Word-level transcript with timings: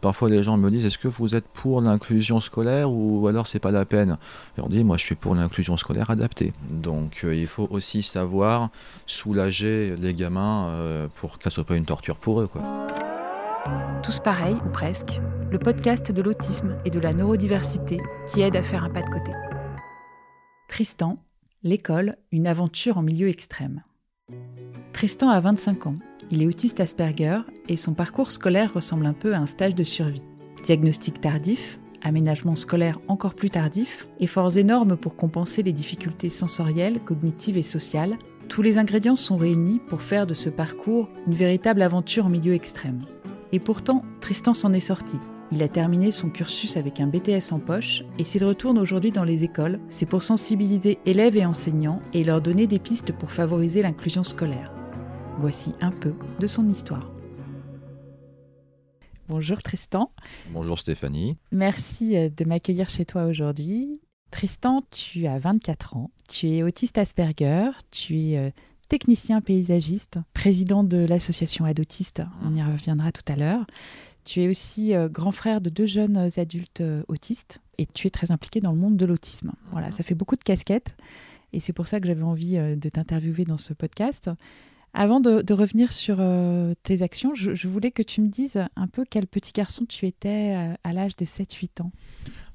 Parfois 0.00 0.28
les 0.28 0.42
gens 0.42 0.56
me 0.56 0.70
disent 0.70 0.84
est-ce 0.84 0.98
que 0.98 1.08
vous 1.08 1.34
êtes 1.34 1.48
pour 1.48 1.80
l'inclusion 1.80 2.40
scolaire 2.40 2.90
ou 2.90 3.26
alors 3.26 3.46
c'est 3.46 3.58
pas 3.58 3.72
la 3.72 3.84
peine? 3.84 4.16
Et 4.56 4.60
on 4.60 4.68
dit 4.68 4.84
moi 4.84 4.96
je 4.96 5.04
suis 5.04 5.14
pour 5.14 5.34
l'inclusion 5.34 5.76
scolaire 5.76 6.10
adaptée. 6.10 6.52
Donc 6.70 7.22
euh, 7.24 7.34
il 7.34 7.46
faut 7.46 7.66
aussi 7.70 8.02
savoir 8.02 8.70
soulager 9.06 9.94
les 9.96 10.14
gamins 10.14 10.68
euh, 10.68 11.08
pour 11.16 11.38
que 11.38 11.44
ça 11.44 11.50
soit 11.50 11.64
pas 11.64 11.76
une 11.76 11.84
torture 11.84 12.16
pour 12.16 12.40
eux. 12.40 12.48
Tous 14.02 14.20
pareils 14.20 14.56
ou 14.64 14.70
presque, 14.70 15.20
le 15.50 15.58
podcast 15.58 16.12
de 16.12 16.22
l'autisme 16.22 16.76
et 16.84 16.90
de 16.90 17.00
la 17.00 17.12
neurodiversité 17.12 17.98
qui 18.32 18.40
aide 18.40 18.56
à 18.56 18.62
faire 18.62 18.84
un 18.84 18.90
pas 18.90 19.02
de 19.02 19.10
côté. 19.10 19.32
Tristan, 20.68 21.18
l'école, 21.62 22.16
une 22.30 22.46
aventure 22.46 22.98
en 22.98 23.02
milieu 23.02 23.28
extrême. 23.28 23.82
Tristan 24.92 25.28
a 25.28 25.40
25 25.40 25.86
ans 25.86 25.94
il 26.30 26.42
est 26.42 26.46
autiste 26.46 26.80
Asperger 26.80 27.40
et 27.68 27.76
son 27.76 27.94
parcours 27.94 28.30
scolaire 28.30 28.74
ressemble 28.74 29.06
un 29.06 29.12
peu 29.12 29.34
à 29.34 29.38
un 29.38 29.46
stage 29.46 29.74
de 29.74 29.84
survie. 29.84 30.26
Diagnostic 30.62 31.20
tardif, 31.20 31.78
aménagement 32.02 32.56
scolaire 32.56 33.00
encore 33.08 33.34
plus 33.34 33.50
tardif, 33.50 34.08
efforts 34.20 34.56
énormes 34.56 34.96
pour 34.96 35.16
compenser 35.16 35.62
les 35.62 35.72
difficultés 35.72 36.28
sensorielles, 36.28 37.00
cognitives 37.00 37.56
et 37.56 37.62
sociales, 37.62 38.18
tous 38.48 38.62
les 38.62 38.78
ingrédients 38.78 39.16
sont 39.16 39.36
réunis 39.36 39.80
pour 39.88 40.02
faire 40.02 40.26
de 40.26 40.34
ce 40.34 40.48
parcours 40.48 41.08
une 41.26 41.34
véritable 41.34 41.82
aventure 41.82 42.26
en 42.26 42.30
milieu 42.30 42.54
extrême. 42.54 43.00
Et 43.52 43.60
pourtant, 43.60 44.04
Tristan 44.20 44.54
s'en 44.54 44.72
est 44.72 44.80
sorti. 44.80 45.16
Il 45.50 45.62
a 45.62 45.68
terminé 45.68 46.12
son 46.12 46.28
cursus 46.28 46.76
avec 46.76 47.00
un 47.00 47.06
BTS 47.06 47.52
en 47.52 47.58
poche 47.58 48.04
et 48.18 48.24
s'il 48.24 48.44
retourne 48.44 48.78
aujourd'hui 48.78 49.12
dans 49.12 49.24
les 49.24 49.44
écoles, 49.44 49.80
c'est 49.88 50.04
pour 50.04 50.22
sensibiliser 50.22 50.98
élèves 51.06 51.38
et 51.38 51.46
enseignants 51.46 52.02
et 52.12 52.24
leur 52.24 52.42
donner 52.42 52.66
des 52.66 52.78
pistes 52.78 53.12
pour 53.12 53.32
favoriser 53.32 53.80
l'inclusion 53.80 54.24
scolaire. 54.24 54.77
Voici 55.40 55.72
un 55.80 55.92
peu 55.92 56.14
de 56.40 56.48
son 56.48 56.68
histoire. 56.68 57.08
Bonjour 59.28 59.62
Tristan. 59.62 60.10
Bonjour 60.50 60.80
Stéphanie. 60.80 61.36
Merci 61.52 62.16
euh, 62.16 62.28
de 62.28 62.44
m'accueillir 62.44 62.88
chez 62.88 63.04
toi 63.04 63.26
aujourd'hui. 63.26 64.00
Tristan, 64.32 64.82
tu 64.90 65.28
as 65.28 65.38
24 65.38 65.96
ans, 65.96 66.10
tu 66.28 66.48
es 66.48 66.64
autiste 66.64 66.98
Asperger, 66.98 67.70
tu 67.92 68.18
es 68.18 68.40
euh, 68.40 68.50
technicien 68.88 69.40
paysagiste, 69.40 70.18
président 70.34 70.82
de 70.82 70.98
l'association 71.04 71.64
Adotiste, 71.66 72.22
on 72.42 72.52
y 72.52 72.60
reviendra 72.60 73.12
tout 73.12 73.32
à 73.32 73.36
l'heure. 73.36 73.64
Tu 74.24 74.42
es 74.42 74.48
aussi 74.48 74.92
euh, 74.92 75.08
grand 75.08 75.30
frère 75.30 75.60
de 75.60 75.70
deux 75.70 75.86
jeunes 75.86 76.16
adultes 76.36 76.82
autistes 77.06 77.60
et 77.78 77.86
tu 77.86 78.08
es 78.08 78.10
très 78.10 78.32
impliqué 78.32 78.60
dans 78.60 78.72
le 78.72 78.78
monde 78.78 78.96
de 78.96 79.06
l'autisme. 79.06 79.52
Voilà, 79.70 79.92
ça 79.92 80.02
fait 80.02 80.16
beaucoup 80.16 80.36
de 80.36 80.42
casquettes 80.42 80.96
et 81.52 81.60
c'est 81.60 81.72
pour 81.72 81.86
ça 81.86 82.00
que 82.00 82.08
j'avais 82.08 82.24
envie 82.24 82.56
de 82.56 82.88
t'interviewer 82.88 83.44
dans 83.44 83.56
ce 83.56 83.72
podcast. 83.72 84.28
Avant 84.94 85.20
de, 85.20 85.52
revenir 85.52 85.92
sur 85.92 86.16
euh, 86.18 86.74
tes 86.82 87.02
actions, 87.02 87.34
je, 87.34 87.68
voulais 87.68 87.90
que 87.90 88.02
tu 88.02 88.20
me 88.20 88.28
dises 88.28 88.62
un 88.74 88.86
peu 88.86 89.04
quel 89.08 89.26
petit 89.26 89.52
garçon 89.52 89.84
tu 89.86 90.06
étais 90.06 90.54
euh, 90.56 90.74
à, 90.82 90.92
l'âge 90.92 91.16
de 91.16 91.24
7-8 91.24 91.82
ans. 91.82 91.92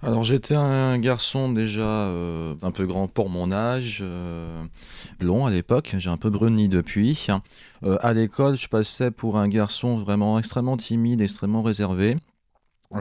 Alors 0.02 0.24
j'étais 0.26 0.56
un 0.56 1.00
garçon 1.00 1.52
déjà 1.54 1.82
euh, 1.82 2.56
un 2.62 2.72
peu 2.72 2.86
grand 2.86 3.08
pour 3.08 3.30
mon 3.30 3.52
âge, 3.54 4.04
long 5.22 5.46
à 5.46 5.52
l'époque, 5.52 5.96
j'ai 5.98 6.10
un 6.10 6.18
peu 6.18 6.30
bruni 6.30 6.68
depuis. 6.68 7.28
à 7.82 8.14
l'école, 8.14 8.58
je 8.58 8.68
passais 8.68 9.12
pour 9.12 9.38
un 9.38 9.48
garçon 9.48 9.96
vraiment 9.96 10.38
extrêmement 10.40 10.76
timide, 10.76 11.22
extrêmement 11.22 11.62
réservé. 11.62 12.18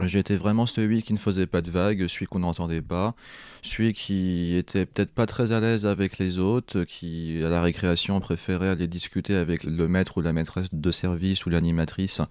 J'étais 0.01 0.35
vraiment 0.35 0.65
celui 0.65 1.03
qui 1.03 1.13
ne 1.13 1.17
faisait 1.17 1.47
pas 1.47 1.61
de 1.61 1.69
vagues, 1.71 2.07
celui 2.07 2.25
qu'on 2.25 2.39
n'entendait 2.39 2.81
pas, 2.81 3.13
celui 3.61 3.93
qui 3.93 4.55
était 4.55 4.85
peut-être 4.85 5.11
pas 5.11 5.25
très 5.25 5.51
à 5.51 5.59
l'aise 5.59 5.85
avec 5.85 6.17
les 6.17 6.39
autres, 6.39 6.83
qui 6.83 7.41
à 7.43 7.49
la 7.49 7.61
récréation 7.61 8.19
préférait 8.19 8.69
aller 8.69 8.87
discuter 8.87 9.35
avec 9.35 9.63
le 9.63 9.87
maître 9.87 10.17
ou 10.17 10.21
la 10.21 10.33
maîtresse 10.33 10.67
de 10.71 10.91
service 10.91 11.45
ou 11.45 11.49
l'animatrice 11.49 12.21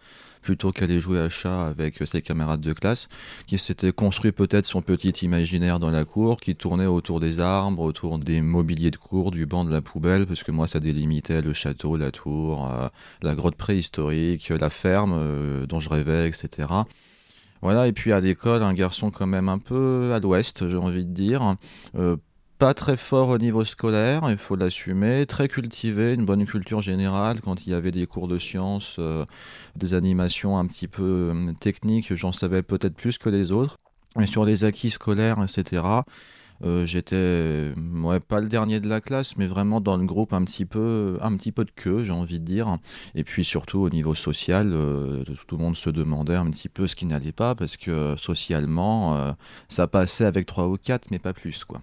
plutôt 0.42 0.72
qu'aller 0.72 1.00
jouer 1.00 1.20
à 1.20 1.28
chat 1.28 1.66
avec 1.66 2.02
ses 2.04 2.20
camarades 2.20 2.60
de 2.60 2.72
classe, 2.72 3.08
qui 3.46 3.58
s'était 3.58 3.92
construit 3.92 4.32
peut-être 4.32 4.66
son 4.66 4.82
petit 4.82 5.10
imaginaire 5.24 5.78
dans 5.78 5.90
la 5.90 6.04
cour, 6.04 6.36
qui 6.36 6.54
tournait 6.56 6.86
autour 6.86 7.20
des 7.20 7.40
arbres, 7.40 7.80
autour 7.80 8.18
des 8.18 8.42
mobiliers 8.42 8.90
de 8.90 8.96
cour, 8.96 9.30
du 9.30 9.46
banc 9.46 9.64
de 9.64 9.70
la 9.70 9.80
poubelle, 9.80 10.26
parce 10.26 10.42
que 10.42 10.50
moi 10.50 10.66
ça 10.66 10.80
délimitait 10.80 11.40
le 11.40 11.52
château, 11.52 11.96
la 11.96 12.10
tour, 12.10 12.68
euh, 12.70 12.88
la 13.22 13.34
grotte 13.34 13.56
préhistorique, 13.56 14.48
la 14.50 14.70
ferme 14.70 15.14
euh, 15.14 15.66
dont 15.66 15.80
je 15.80 15.88
rêvais, 15.88 16.28
etc. 16.28 16.68
Voilà, 17.62 17.86
et 17.86 17.92
puis 17.92 18.12
à 18.12 18.20
l'école, 18.20 18.62
un 18.62 18.74
garçon 18.74 19.10
quand 19.10 19.26
même 19.26 19.48
un 19.48 19.58
peu 19.58 20.12
à 20.12 20.18
l'ouest, 20.18 20.68
j'ai 20.68 20.76
envie 20.76 21.04
de 21.04 21.12
dire. 21.12 21.56
Euh, 21.96 22.16
pas 22.58 22.74
très 22.74 22.96
fort 22.96 23.28
au 23.28 23.38
niveau 23.38 23.64
scolaire, 23.64 24.22
il 24.30 24.36
faut 24.36 24.54
l'assumer, 24.54 25.26
très 25.26 25.48
cultivé, 25.48 26.14
une 26.14 26.24
bonne 26.24 26.46
culture 26.46 26.80
générale. 26.80 27.40
Quand 27.40 27.66
il 27.66 27.70
y 27.70 27.74
avait 27.74 27.90
des 27.90 28.06
cours 28.06 28.28
de 28.28 28.38
sciences, 28.38 28.96
euh, 29.00 29.24
des 29.74 29.94
animations 29.94 30.58
un 30.58 30.66
petit 30.66 30.86
peu 30.86 31.32
euh, 31.32 31.52
techniques, 31.58 32.14
j'en 32.14 32.32
savais 32.32 32.62
peut-être 32.62 32.94
plus 32.94 33.18
que 33.18 33.28
les 33.28 33.50
autres. 33.50 33.76
Et 34.20 34.26
sur 34.26 34.44
les 34.44 34.62
acquis 34.62 34.90
scolaires, 34.90 35.38
etc., 35.42 35.82
euh, 36.64 36.86
j'étais 36.86 37.72
ouais, 37.76 38.20
pas 38.20 38.40
le 38.40 38.48
dernier 38.48 38.78
de 38.80 38.88
la 38.88 39.00
classe, 39.00 39.36
mais 39.36 39.46
vraiment 39.46 39.80
dans 39.80 39.96
le 39.96 40.04
groupe 40.06 40.32
un 40.32 40.44
petit 40.44 40.64
peu, 40.64 41.18
un 41.20 41.36
petit 41.36 41.50
peu 41.50 41.64
de 41.64 41.72
queue, 41.74 42.04
j'ai 42.04 42.12
envie 42.12 42.38
de 42.38 42.44
dire. 42.44 42.78
Et 43.14 43.24
puis 43.24 43.44
surtout 43.44 43.80
au 43.80 43.90
niveau 43.90 44.14
social, 44.14 44.70
euh, 44.72 45.24
tout 45.46 45.56
le 45.56 45.62
monde 45.62 45.76
se 45.76 45.90
demandait 45.90 46.36
un 46.36 46.48
petit 46.50 46.68
peu 46.68 46.86
ce 46.86 46.94
qui 46.94 47.06
n'allait 47.06 47.32
pas, 47.32 47.54
parce 47.54 47.76
que 47.76 48.14
socialement, 48.16 49.16
euh, 49.16 49.32
ça 49.68 49.88
passait 49.88 50.24
avec 50.24 50.46
trois 50.46 50.68
ou 50.68 50.76
quatre, 50.76 51.10
mais 51.10 51.18
pas 51.18 51.32
plus, 51.32 51.64
quoi. 51.64 51.80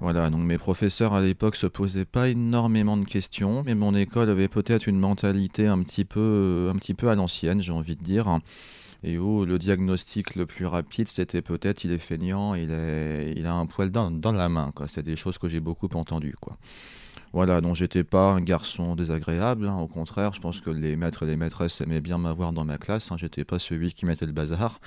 Voilà, 0.00 0.30
donc 0.30 0.42
mes 0.42 0.58
professeurs 0.58 1.12
à 1.12 1.20
l'époque 1.20 1.56
se 1.56 1.66
posaient 1.66 2.04
pas 2.04 2.28
énormément 2.28 2.96
de 2.96 3.04
questions, 3.04 3.64
mais 3.66 3.74
mon 3.74 3.96
école 3.96 4.30
avait 4.30 4.46
peut-être 4.46 4.86
une 4.86 5.00
mentalité 5.00 5.66
un 5.66 5.82
petit 5.82 6.04
peu, 6.04 6.70
un 6.72 6.78
petit 6.78 6.94
peu 6.94 7.08
à 7.08 7.16
l'ancienne, 7.16 7.60
j'ai 7.60 7.72
envie 7.72 7.96
de 7.96 8.04
dire 8.04 8.38
et 9.02 9.18
où 9.18 9.44
le 9.44 9.58
diagnostic 9.58 10.34
le 10.34 10.46
plus 10.46 10.66
rapide, 10.66 11.08
c'était 11.08 11.42
peut-être 11.42 11.84
il 11.84 11.92
est 11.92 11.98
feignant, 11.98 12.54
il, 12.54 12.70
est, 12.70 13.32
il 13.36 13.46
a 13.46 13.54
un 13.54 13.66
poil 13.66 13.90
dans, 13.90 14.10
dans 14.10 14.32
la 14.32 14.48
main. 14.48 14.72
C'est 14.88 15.02
des 15.02 15.16
choses 15.16 15.38
que 15.38 15.48
j'ai 15.48 15.60
beaucoup 15.60 15.88
entendues. 15.94 16.36
Quoi. 16.40 16.56
Voilà, 17.32 17.60
donc 17.60 17.76
j'étais 17.76 18.04
pas 18.04 18.32
un 18.32 18.40
garçon 18.40 18.96
désagréable, 18.96 19.68
hein. 19.68 19.76
au 19.76 19.86
contraire, 19.86 20.32
je 20.32 20.40
pense 20.40 20.60
que 20.60 20.70
les 20.70 20.96
maîtres 20.96 21.24
et 21.24 21.26
les 21.26 21.36
maîtresses 21.36 21.80
aimaient 21.80 22.00
bien 22.00 22.16
m'avoir 22.16 22.52
dans 22.52 22.64
ma 22.64 22.78
classe, 22.78 23.12
hein. 23.12 23.16
j'étais 23.18 23.44
pas 23.44 23.58
celui 23.58 23.92
qui 23.92 24.06
mettait 24.06 24.24
le 24.24 24.32
bazar, 24.32 24.80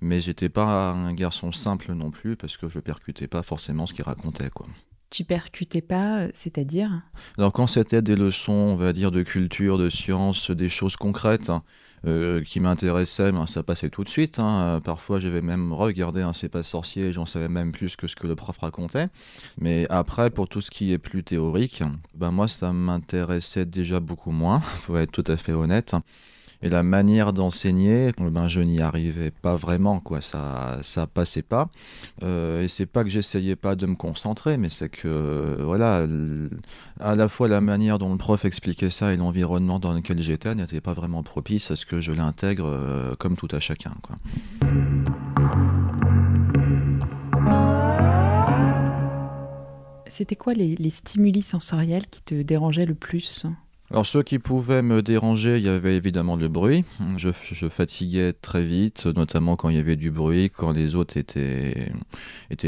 mais 0.00 0.20
j'étais 0.20 0.48
pas 0.48 0.90
un 0.90 1.12
garçon 1.14 1.52
simple 1.52 1.92
non 1.92 2.10
plus, 2.10 2.36
parce 2.36 2.56
que 2.56 2.68
je 2.68 2.80
percutais 2.80 3.28
pas 3.28 3.42
forcément 3.42 3.86
ce 3.86 3.94
qu'il 3.94 4.04
racontait. 4.04 4.50
Quoi. 4.50 4.66
Tu 5.10 5.22
percutais 5.22 5.82
pas, 5.82 6.18
euh, 6.18 6.30
c'est-à-dire? 6.34 7.02
Alors 7.38 7.52
quand 7.52 7.68
c'était 7.68 8.02
des 8.02 8.16
leçons, 8.16 8.52
on 8.52 8.74
va 8.74 8.92
dire, 8.92 9.12
de 9.12 9.22
culture, 9.22 9.78
de 9.78 9.88
science, 9.88 10.50
des 10.50 10.68
choses 10.68 10.96
concrètes, 10.96 11.52
euh, 12.06 12.42
qui 12.42 12.60
m'intéressait, 12.60 13.32
ben, 13.32 13.46
ça 13.46 13.62
passait 13.62 13.90
tout 13.90 14.04
de 14.04 14.08
suite. 14.08 14.38
Hein. 14.38 14.80
Parfois, 14.84 15.18
j'avais 15.18 15.40
même 15.40 15.72
regardé 15.72 16.22
un 16.22 16.32
C'est 16.32 16.48
pas 16.48 16.62
sorcier, 16.62 17.12
j'en 17.12 17.26
savais 17.26 17.48
même 17.48 17.72
plus 17.72 17.96
que 17.96 18.06
ce 18.06 18.16
que 18.16 18.26
le 18.26 18.34
prof 18.34 18.58
racontait. 18.58 19.08
Mais 19.58 19.86
après, 19.90 20.30
pour 20.30 20.48
tout 20.48 20.60
ce 20.60 20.70
qui 20.70 20.92
est 20.92 20.98
plus 20.98 21.24
théorique, 21.24 21.82
ben 22.14 22.30
moi, 22.30 22.48
ça 22.48 22.72
m'intéressait 22.72 23.66
déjà 23.66 24.00
beaucoup 24.00 24.32
moins, 24.32 24.60
faut 24.80 24.96
être 24.96 25.12
tout 25.12 25.24
à 25.26 25.36
fait 25.36 25.52
honnête. 25.52 25.94
Et 26.62 26.68
la 26.68 26.82
manière 26.82 27.32
d'enseigner, 27.32 28.12
ben, 28.18 28.48
je 28.48 28.60
n'y 28.60 28.80
arrivais 28.80 29.30
pas 29.30 29.56
vraiment, 29.56 30.00
quoi. 30.00 30.20
Ça, 30.20 30.78
ça 30.82 31.06
passait 31.06 31.42
pas. 31.42 31.68
Euh, 32.22 32.62
et 32.62 32.68
c'est 32.68 32.86
pas 32.86 33.04
que 33.04 33.10
j'essayais 33.10 33.56
pas 33.56 33.74
de 33.74 33.86
me 33.86 33.94
concentrer, 33.94 34.56
mais 34.56 34.70
c'est 34.70 34.88
que, 34.88 35.60
voilà, 35.62 36.06
à 37.00 37.14
la 37.14 37.28
fois 37.28 37.48
la 37.48 37.60
manière 37.60 37.98
dont 37.98 38.10
le 38.10 38.18
prof 38.18 38.44
expliquait 38.44 38.90
ça 38.90 39.12
et 39.12 39.16
l'environnement 39.16 39.78
dans 39.78 39.92
lequel 39.92 40.22
j'étais 40.22 40.54
n'était 40.54 40.80
pas 40.80 40.92
vraiment 40.92 41.22
propice 41.22 41.70
à 41.70 41.76
ce 41.76 41.86
que 41.86 42.00
je 42.00 42.12
l'intègre 42.12 42.66
euh, 42.66 43.14
comme 43.18 43.36
tout 43.36 43.48
à 43.50 43.60
chacun, 43.60 43.92
quoi. 44.02 44.16
C'était 50.06 50.36
quoi 50.36 50.54
les 50.54 50.90
stimuli 50.90 51.42
sensoriels 51.42 52.06
qui 52.06 52.22
te 52.22 52.40
dérangeaient 52.40 52.86
le 52.86 52.94
plus? 52.94 53.46
Alors, 53.90 54.06
ce 54.06 54.18
qui 54.18 54.38
pouvait 54.38 54.80
me 54.80 55.02
déranger, 55.02 55.58
il 55.58 55.64
y 55.64 55.68
avait 55.68 55.94
évidemment 55.94 56.36
le 56.36 56.48
bruit. 56.48 56.84
Je, 57.18 57.30
fatiguais 57.68 58.32
très 58.32 58.64
vite, 58.64 59.04
notamment 59.06 59.56
quand 59.56 59.68
il 59.68 59.76
y 59.76 59.78
avait 59.78 59.96
du 59.96 60.10
bruit, 60.10 60.50
quand 60.50 60.72
les 60.72 60.94
autres 60.94 61.18
étaient, 61.18 61.92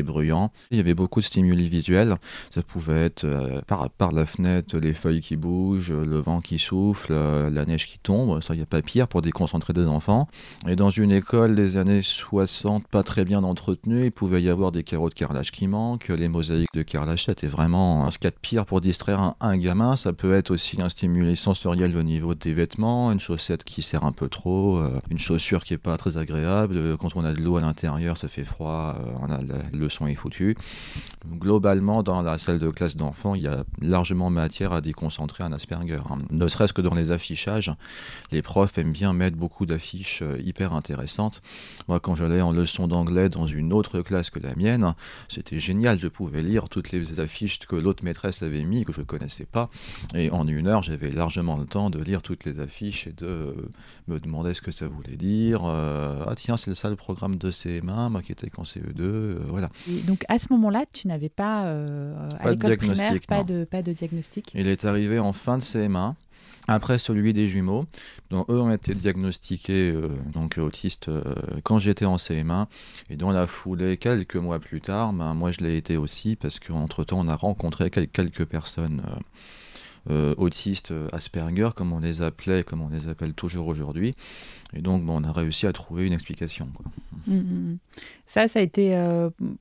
bruyants. 0.02 0.52
Il 0.70 0.76
y 0.76 0.80
avait 0.80 0.94
beaucoup 0.94 1.20
de 1.20 1.24
stimuli 1.24 1.70
visuels. 1.70 2.16
Ça 2.50 2.62
pouvait 2.62 3.06
être 3.06 3.24
euh, 3.24 3.62
par, 3.66 3.88
par, 3.88 4.12
la 4.12 4.26
fenêtre, 4.26 4.76
les 4.76 4.92
feuilles 4.92 5.20
qui 5.20 5.36
bougent, 5.36 5.92
le 5.92 6.18
vent 6.18 6.42
qui 6.42 6.58
souffle, 6.58 7.12
euh, 7.12 7.48
la 7.48 7.64
neige 7.64 7.86
qui 7.86 7.98
tombe. 7.98 8.42
Ça, 8.42 8.52
il 8.52 8.58
n'y 8.58 8.62
a 8.62 8.66
pas 8.66 8.82
pire 8.82 9.08
pour 9.08 9.22
déconcentrer 9.22 9.72
des 9.72 9.86
enfants. 9.86 10.28
Et 10.68 10.76
dans 10.76 10.90
une 10.90 11.12
école 11.12 11.54
des 11.54 11.78
années 11.78 12.02
60, 12.02 12.88
pas 12.88 13.02
très 13.02 13.24
bien 13.24 13.42
entretenue, 13.42 14.04
il 14.04 14.12
pouvait 14.12 14.42
y 14.42 14.50
avoir 14.50 14.70
des 14.70 14.84
carreaux 14.84 15.08
de 15.08 15.14
carrelage 15.14 15.50
qui 15.50 15.66
manquent. 15.66 16.08
Les 16.08 16.28
mosaïques 16.28 16.74
de 16.74 16.82
carrelage, 16.82 17.24
c'était 17.24 17.46
vraiment 17.46 18.10
ce 18.10 18.18
qu'il 18.18 18.26
y 18.26 18.28
a 18.28 18.32
de 18.32 18.36
pire 18.40 18.66
pour 18.66 18.82
distraire 18.82 19.20
un, 19.20 19.34
un 19.40 19.56
gamin. 19.56 19.96
Ça 19.96 20.12
peut 20.12 20.34
être 20.34 20.50
aussi 20.50 20.80
un 20.80 20.90
stimuli 20.90 21.05
stimuli 21.06 21.36
sensoriels 21.36 21.96
au 21.96 22.02
niveau 22.02 22.34
des 22.34 22.52
vêtements, 22.52 23.12
une 23.12 23.20
chaussette 23.20 23.62
qui 23.62 23.82
serre 23.82 24.02
un 24.02 24.10
peu 24.10 24.28
trop, 24.28 24.78
euh, 24.78 24.98
une 25.08 25.20
chaussure 25.20 25.62
qui 25.62 25.72
est 25.72 25.78
pas 25.78 25.96
très 25.96 26.18
agréable. 26.18 26.96
Quand 26.98 27.14
on 27.14 27.24
a 27.24 27.32
de 27.32 27.40
l'eau 27.40 27.58
à 27.58 27.60
l'intérieur, 27.60 28.18
ça 28.18 28.26
fait 28.26 28.44
froid, 28.44 28.96
euh, 28.98 29.12
on 29.20 29.30
a, 29.30 29.38
le 29.72 29.88
son 29.88 30.08
est 30.08 30.16
foutu. 30.16 30.56
Globalement, 31.30 32.02
dans 32.02 32.22
la 32.22 32.38
salle 32.38 32.58
de 32.58 32.70
classe 32.70 32.96
d'enfants, 32.96 33.36
il 33.36 33.42
y 33.42 33.46
a 33.46 33.62
largement 33.80 34.30
matière 34.30 34.72
à 34.72 34.80
déconcentrer 34.80 35.44
un 35.44 35.52
Asperger. 35.52 36.00
Hein. 36.10 36.18
Ne 36.30 36.48
serait-ce 36.48 36.72
que 36.72 36.82
dans 36.82 36.94
les 36.94 37.12
affichages, 37.12 37.72
les 38.32 38.42
profs 38.42 38.76
aiment 38.78 38.92
bien 38.92 39.12
mettre 39.12 39.36
beaucoup 39.36 39.64
d'affiches 39.64 40.22
euh, 40.22 40.40
hyper 40.42 40.72
intéressantes. 40.72 41.40
Moi, 41.86 42.00
quand 42.00 42.16
j'allais 42.16 42.40
en 42.40 42.50
leçon 42.50 42.88
d'anglais 42.88 43.28
dans 43.28 43.46
une 43.46 43.72
autre 43.72 44.00
classe 44.00 44.30
que 44.30 44.40
la 44.40 44.56
mienne, 44.56 44.94
c'était 45.28 45.60
génial. 45.60 46.00
Je 46.00 46.08
pouvais 46.08 46.42
lire 46.42 46.68
toutes 46.68 46.90
les 46.90 47.20
affiches 47.20 47.60
que 47.60 47.76
l'autre 47.76 48.02
maîtresse 48.02 48.42
avait 48.42 48.64
mis, 48.64 48.84
que 48.84 48.92
je 48.92 49.02
connaissais 49.02 49.46
pas. 49.46 49.70
Et 50.16 50.30
en 50.30 50.48
une 50.48 50.66
heure, 50.66 50.82
j'avais 50.82 50.95
largement 51.12 51.56
le 51.56 51.64
temps 51.64 51.90
de 51.90 52.02
lire 52.02 52.22
toutes 52.22 52.44
les 52.44 52.60
affiches 52.60 53.06
et 53.06 53.12
de 53.12 53.26
euh, 53.26 53.52
me 54.08 54.18
demander 54.18 54.54
ce 54.54 54.60
que 54.60 54.70
ça 54.70 54.86
voulait 54.88 55.16
dire. 55.16 55.62
Euh, 55.64 56.24
ah 56.26 56.34
tiens, 56.34 56.56
c'est 56.56 56.74
ça 56.74 56.90
le 56.90 56.96
programme 56.96 57.36
de 57.36 57.50
CM1, 57.50 58.10
moi 58.10 58.22
qui 58.22 58.32
étais 58.32 58.50
qu'en 58.50 58.62
CE2, 58.62 59.38
voilà. 59.48 59.68
donc 60.06 60.24
à 60.28 60.38
ce 60.38 60.46
moment-là, 60.50 60.84
tu 60.92 61.08
n'avais 61.08 61.28
pas, 61.28 61.62
à 62.40 62.50
l'école 62.50 62.76
primaire, 62.76 63.14
pas 63.28 63.44
de, 63.44 63.64
pas 63.64 63.82
de 63.82 63.92
diagnostic? 63.92 64.50
Il 64.54 64.66
est 64.66 64.84
arrivé 64.84 65.18
en 65.18 65.32
fin 65.32 65.58
de 65.58 65.62
CM1. 65.62 66.14
Après 66.68 66.98
celui 66.98 67.32
des 67.32 67.46
jumeaux, 67.46 67.86
dont 68.30 68.44
eux 68.48 68.60
ont 68.60 68.72
été 68.72 68.94
diagnostiqués 68.94 69.92
euh, 69.92 70.08
donc 70.32 70.58
autistes 70.58 71.08
euh, 71.08 71.22
quand 71.62 71.78
j'étais 71.78 72.06
en 72.06 72.16
CM1 72.16 72.66
et 73.08 73.16
dans 73.16 73.30
la 73.30 73.46
foulée 73.46 73.96
quelques 73.96 74.36
mois 74.36 74.58
plus 74.58 74.80
tard, 74.80 75.12
ben, 75.12 75.34
moi 75.34 75.52
je 75.52 75.60
l'ai 75.60 75.76
été 75.76 75.96
aussi 75.96 76.34
parce 76.34 76.58
qu'entre 76.58 77.04
temps 77.04 77.20
on 77.20 77.28
a 77.28 77.36
rencontré 77.36 77.90
quelques 77.90 78.44
personnes 78.46 79.02
euh, 79.06 79.16
autistes 80.08 80.92
Asperger 81.12 81.70
comme 81.74 81.92
on 81.92 81.98
les 81.98 82.22
appelait, 82.22 82.62
comme 82.62 82.82
on 82.82 82.88
les 82.88 83.08
appelle 83.08 83.34
toujours 83.34 83.66
aujourd'hui, 83.66 84.14
et 84.72 84.80
donc 84.80 85.02
on 85.08 85.24
a 85.24 85.32
réussi 85.32 85.66
à 85.66 85.72
trouver 85.72 86.06
une 86.06 86.12
explication. 86.12 86.68
Mmh, 87.26 87.34
mmh, 87.34 87.40
mmh. 87.40 87.78
Ça, 88.26 88.48
ça 88.48 88.60
a 88.60 88.62
été 88.62 88.96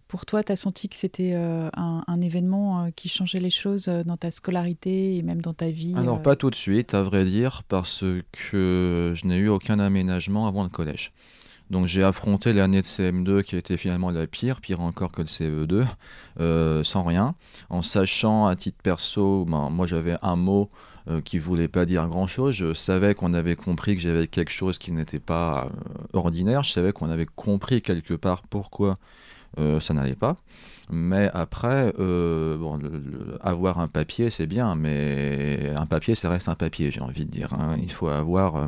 pour 0.08 0.26
toi, 0.26 0.44
tu 0.44 0.52
as 0.52 0.56
senti 0.56 0.90
que 0.90 0.96
c'était 0.96 1.34
un, 1.34 2.04
un, 2.06 2.22
événement 2.22 2.90
qui 2.96 3.10
changeait 3.10 3.40
les 3.40 3.50
choses 3.50 3.86
dans 3.86 4.18
ta 4.18 4.32
scolarité 4.32 5.18
et 5.18 5.24
même 5.24 5.42
dans 5.42 5.54
ta 5.54 5.70
vie 5.70 5.94
Alors 5.98 6.22
pas 6.22 6.36
tout 6.36 6.50
de 6.50 6.56
suite, 6.56 6.94
à 6.94 7.02
vrai 7.02 7.26
dire, 7.26 7.64
parce 7.68 8.04
que 8.32 9.14
je 9.16 9.28
n'ai 9.28 9.38
eu 9.38 9.50
aucun 9.50 9.80
aménagement 9.80 10.48
avant 10.48 10.64
le 10.64 10.70
collège. 10.70 11.12
Donc 11.70 11.88
j'ai 11.88 12.04
affronté 12.04 12.54
l'année 12.54 12.82
de 12.82 12.86
CM2 12.86 13.44
qui 13.44 13.56
était 13.56 13.78
finalement 13.78 14.12
la 14.12 14.28
pire, 14.28 14.62
pire 14.62 14.82
encore 14.82 15.12
que 15.12 15.22
le 15.22 15.28
CE2, 15.28 16.84
sans 16.84 17.04
rien, 17.04 17.36
en 17.70 17.82
sachant 17.82 18.46
à 18.46 18.56
titre 18.56 18.78
perso, 18.84 19.46
ben, 19.46 19.70
moi 19.70 19.88
j'avais 19.88 20.16
un 20.22 20.36
mot 20.36 20.70
euh, 21.08 21.22
qui 21.22 21.38
voulait 21.38 21.68
pas 21.68 21.86
dire 21.86 22.08
grand 22.08 22.26
chose. 22.26 22.56
Je 22.56 22.74
savais 22.74 23.14
qu'on 23.14 23.36
avait 23.36 23.56
compris 23.56 23.94
que 23.94 24.02
j'avais 24.02 24.26
quelque 24.26 24.50
chose 24.50 24.80
qui 24.80 24.92
n'était 24.92 25.20
pas 25.20 25.66
euh, 25.66 26.18
ordinaire. 26.18 26.64
Je 26.64 26.72
savais 26.72 26.94
qu'on 26.94 27.12
avait 27.12 27.28
compris 27.28 27.84
quelque 27.84 28.16
part 28.16 28.42
pourquoi 28.42 28.96
euh, 29.60 29.80
ça 29.80 29.94
n'allait 29.94 30.16
pas. 30.16 30.36
Mais 30.90 31.30
après, 31.34 31.94
avoir 33.42 33.80
un 33.80 33.88
papier, 33.88 34.32
c'est 34.32 34.48
bien, 34.48 34.76
mais 34.76 35.72
un 35.76 35.86
papier, 35.86 36.16
ça 36.16 36.30
reste 36.30 36.50
un 36.50 36.56
papier, 36.56 36.90
j'ai 36.92 37.02
envie 37.02 37.26
de 37.26 37.32
dire. 37.32 37.54
Hein. 37.54 37.76
Il 37.82 37.92
faut 37.92 38.08
avoir 38.08 38.68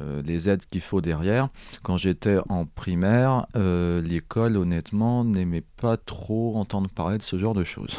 les 0.00 0.48
aides 0.48 0.64
qu'il 0.66 0.80
faut 0.80 1.00
derrière. 1.00 1.48
Quand 1.82 1.96
j'étais 1.96 2.38
en 2.48 2.66
primaire, 2.66 3.46
l'école, 3.54 4.56
honnêtement, 4.56 5.24
n'aimait 5.24 5.64
pas 5.76 5.96
trop 5.96 6.56
entendre 6.56 6.88
parler 6.88 7.18
de 7.18 7.22
ce 7.22 7.38
genre 7.38 7.54
de 7.54 7.64
choses. 7.64 7.96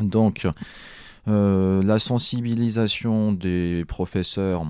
Donc, 0.00 0.46
euh, 1.26 1.82
la 1.82 1.98
sensibilisation 1.98 3.32
des 3.32 3.84
professeurs, 3.86 4.62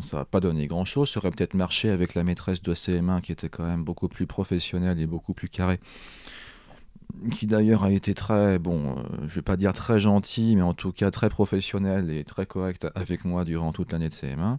ça 0.00 0.18
va 0.18 0.24
pas 0.24 0.40
donné 0.40 0.66
grand-chose. 0.66 1.10
Ça 1.10 1.18
aurait 1.18 1.30
peut-être 1.30 1.54
marché 1.54 1.90
avec 1.90 2.14
la 2.14 2.24
maîtresse 2.24 2.62
de 2.62 2.74
CM1 2.74 3.20
qui 3.20 3.32
était 3.32 3.48
quand 3.48 3.64
même 3.64 3.84
beaucoup 3.84 4.08
plus 4.08 4.26
professionnelle 4.26 5.00
et 5.00 5.06
beaucoup 5.06 5.34
plus 5.34 5.48
carrée. 5.48 5.78
Qui 7.32 7.46
d'ailleurs 7.46 7.84
a 7.84 7.92
été 7.92 8.14
très, 8.14 8.58
bon, 8.58 8.96
euh, 8.96 9.02
je 9.28 9.34
vais 9.34 9.42
pas 9.42 9.56
dire 9.56 9.74
très 9.74 10.00
gentil, 10.00 10.56
mais 10.56 10.62
en 10.62 10.72
tout 10.72 10.92
cas 10.92 11.10
très 11.10 11.28
professionnelle 11.28 12.10
et 12.10 12.24
très 12.24 12.46
correcte 12.46 12.86
avec 12.94 13.24
moi 13.24 13.44
durant 13.44 13.72
toute 13.72 13.92
l'année 13.92 14.08
de 14.08 14.14
CM1. 14.14 14.56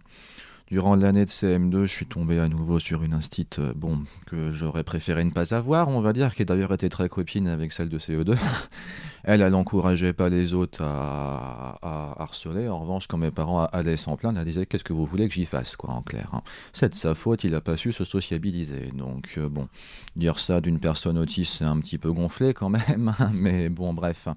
Durant 0.70 0.94
l'année 0.96 1.26
de 1.26 1.30
CM2, 1.30 1.82
je 1.82 1.92
suis 1.92 2.06
tombé 2.06 2.38
à 2.38 2.48
nouveau 2.48 2.78
sur 2.78 3.02
une 3.02 3.12
instite 3.12 3.58
euh, 3.58 3.74
bon, 3.76 4.00
que 4.24 4.50
j'aurais 4.50 4.82
préféré 4.82 5.22
ne 5.22 5.30
pas 5.30 5.54
avoir, 5.54 5.88
on 5.88 6.00
va 6.00 6.14
dire, 6.14 6.34
qui 6.34 6.46
d'ailleurs 6.46 6.72
était 6.72 6.88
très 6.88 7.10
copine 7.10 7.48
avec 7.48 7.70
celle 7.70 7.90
de 7.90 7.98
CE2. 7.98 8.34
elle, 9.24 9.42
elle 9.42 9.52
n'encourageait 9.52 10.14
pas 10.14 10.30
les 10.30 10.54
autres 10.54 10.82
à, 10.82 11.76
harceler. 12.18 12.68
En 12.68 12.80
revanche, 12.80 13.06
quand 13.08 13.18
mes 13.18 13.30
parents 13.30 13.66
allaient 13.66 13.98
s'en 13.98 14.16
plaindre, 14.16 14.38
elle 14.38 14.46
disait 14.46 14.64
Qu'est-ce 14.64 14.84
que 14.84 14.94
vous 14.94 15.04
voulez 15.04 15.28
que 15.28 15.34
j'y 15.34 15.44
fasse, 15.44 15.76
quoi, 15.76 15.90
en 15.90 16.00
clair 16.00 16.30
hein. 16.32 16.40
C'est 16.72 16.88
de 16.88 16.94
sa 16.94 17.14
faute, 17.14 17.44
il 17.44 17.50
n'a 17.50 17.60
pas 17.60 17.76
su 17.76 17.92
se 17.92 18.06
sociabiliser. 18.06 18.90
Donc, 18.94 19.34
euh, 19.36 19.50
bon, 19.50 19.68
dire 20.16 20.38
ça 20.38 20.62
d'une 20.62 20.80
personne 20.80 21.18
autiste, 21.18 21.58
c'est 21.58 21.64
un 21.64 21.78
petit 21.78 21.98
peu 21.98 22.10
gonflé 22.10 22.54
quand 22.54 22.70
même, 22.70 23.14
hein, 23.18 23.30
mais 23.34 23.68
bon, 23.68 23.92
bref. 23.92 24.28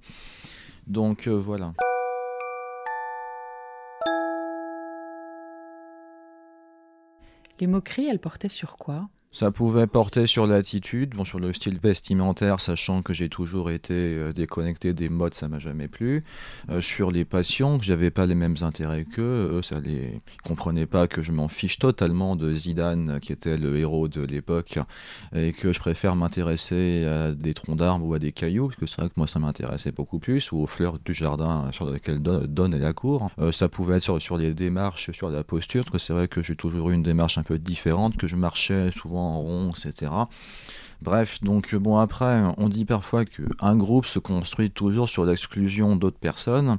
Donc, 0.87 1.27
euh, 1.27 1.31
voilà. 1.31 1.71
Les 7.59 7.67
moqueries, 7.67 8.07
elles 8.07 8.19
portaient 8.19 8.49
sur 8.49 8.77
quoi? 8.77 9.09
Ça 9.37 9.51
pouvait 9.51 9.85
porter 9.85 10.25
sur 10.25 10.47
l'attitude, 10.47 11.11
bon, 11.11 11.23
sur 11.23 11.37
le 11.39 11.53
style 11.53 11.77
vestimentaire, 11.77 12.59
sachant 12.59 13.03
que 13.03 13.13
j'ai 13.13 13.29
toujours 13.29 13.69
été 13.69 13.93
euh, 13.93 14.33
déconnecté 14.33 14.95
des 14.95 15.09
modes, 15.09 15.35
ça 15.35 15.47
m'a 15.47 15.59
jamais 15.59 15.87
plu. 15.87 16.23
Euh, 16.71 16.81
sur 16.81 17.11
les 17.11 17.23
passions, 17.23 17.77
que 17.77 17.85
j'avais 17.85 18.09
pas 18.09 18.25
les 18.25 18.33
mêmes 18.33 18.55
intérêts 18.61 19.05
qu'eux, 19.05 19.51
eux, 19.53 19.61
ça 19.61 19.79
les 19.79 20.17
comprenaient 20.43 20.87
pas 20.87 21.07
que 21.07 21.21
je 21.21 21.31
m'en 21.31 21.49
fiche 21.49 21.77
totalement 21.77 22.35
de 22.35 22.51
Zidane, 22.51 23.19
qui 23.19 23.31
était 23.31 23.57
le 23.57 23.77
héros 23.77 24.07
de 24.07 24.25
l'époque, 24.25 24.79
et 25.35 25.53
que 25.53 25.71
je 25.71 25.79
préfère 25.79 26.15
m'intéresser 26.15 27.05
à 27.05 27.31
des 27.31 27.53
troncs 27.53 27.77
d'arbres 27.77 28.07
ou 28.07 28.15
à 28.15 28.19
des 28.19 28.31
cailloux, 28.31 28.69
parce 28.69 28.79
que 28.79 28.87
c'est 28.87 29.01
vrai 29.01 29.09
que 29.09 29.17
moi 29.17 29.27
ça 29.27 29.37
m'intéressait 29.37 29.91
beaucoup 29.91 30.17
plus, 30.17 30.51
ou 30.51 30.63
aux 30.63 30.67
fleurs 30.67 30.97
du 31.05 31.13
jardin 31.13 31.69
sur 31.73 31.87
lesquelles 31.87 32.23
donne 32.23 32.75
la 32.75 32.93
cour. 32.93 33.29
Euh, 33.37 33.51
ça 33.51 33.69
pouvait 33.69 33.97
être 33.97 34.03
sur, 34.03 34.19
sur 34.19 34.37
les 34.37 34.55
démarches, 34.55 35.11
sur 35.11 35.29
la 35.29 35.43
posture, 35.43 35.83
parce 35.83 35.91
que 35.91 35.99
c'est 35.99 36.13
vrai 36.13 36.27
que 36.27 36.41
j'ai 36.41 36.55
toujours 36.55 36.89
eu 36.89 36.95
une 36.95 37.03
démarche 37.03 37.37
un 37.37 37.43
peu 37.43 37.59
différente, 37.59 38.17
que 38.17 38.25
je 38.25 38.35
marchais 38.35 38.89
souvent 38.91 39.26
rond, 39.35 39.71
etc. 39.71 40.11
Bref, 41.01 41.39
donc 41.43 41.75
bon 41.75 41.97
après, 41.97 42.41
on 42.57 42.69
dit 42.69 42.85
parfois 42.85 43.25
qu'un 43.25 43.75
groupe 43.77 44.05
se 44.05 44.19
construit 44.19 44.71
toujours 44.71 45.09
sur 45.09 45.25
l'exclusion 45.25 45.95
d'autres 45.95 46.17
personnes 46.17 46.77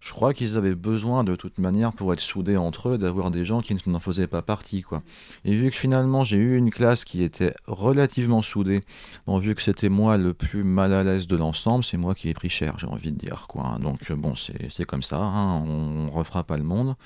je 0.00 0.12
crois 0.12 0.32
qu'ils 0.32 0.56
avaient 0.56 0.74
besoin 0.74 1.24
de 1.24 1.36
toute 1.36 1.58
manière 1.58 1.92
pour 1.92 2.12
être 2.12 2.20
soudés 2.20 2.56
entre 2.56 2.90
eux 2.90 2.98
d'avoir 2.98 3.30
des 3.30 3.44
gens 3.44 3.60
qui 3.60 3.76
n'en 3.86 4.00
faisaient 4.00 4.26
pas 4.26 4.42
partie 4.42 4.82
quoi. 4.82 5.02
Et 5.44 5.54
vu 5.54 5.70
que 5.70 5.76
finalement 5.76 6.24
j'ai 6.24 6.36
eu 6.36 6.56
une 6.56 6.70
classe 6.70 7.04
qui 7.04 7.22
était 7.22 7.54
relativement 7.66 8.42
soudée, 8.42 8.80
bon, 9.26 9.38
vu 9.38 9.54
que 9.54 9.62
c'était 9.62 9.88
moi 9.88 10.16
le 10.16 10.32
plus 10.32 10.64
mal 10.64 10.92
à 10.92 11.04
l'aise 11.04 11.26
de 11.26 11.36
l'ensemble, 11.36 11.84
c'est 11.84 11.98
moi 11.98 12.14
qui 12.14 12.28
ai 12.28 12.34
pris 12.34 12.48
cher, 12.48 12.76
j'ai 12.78 12.86
envie 12.86 13.12
de 13.12 13.18
dire 13.18 13.46
quoi. 13.48 13.78
Donc 13.80 14.10
bon, 14.12 14.32
c'est 14.36 14.84
comme 14.84 15.02
ça, 15.02 15.18
hein, 15.18 15.62
on, 15.66 16.06
ne 16.06 16.10
refera 16.10 16.44
pas 16.44 16.56
le 16.56 16.64
monde. 16.64 16.96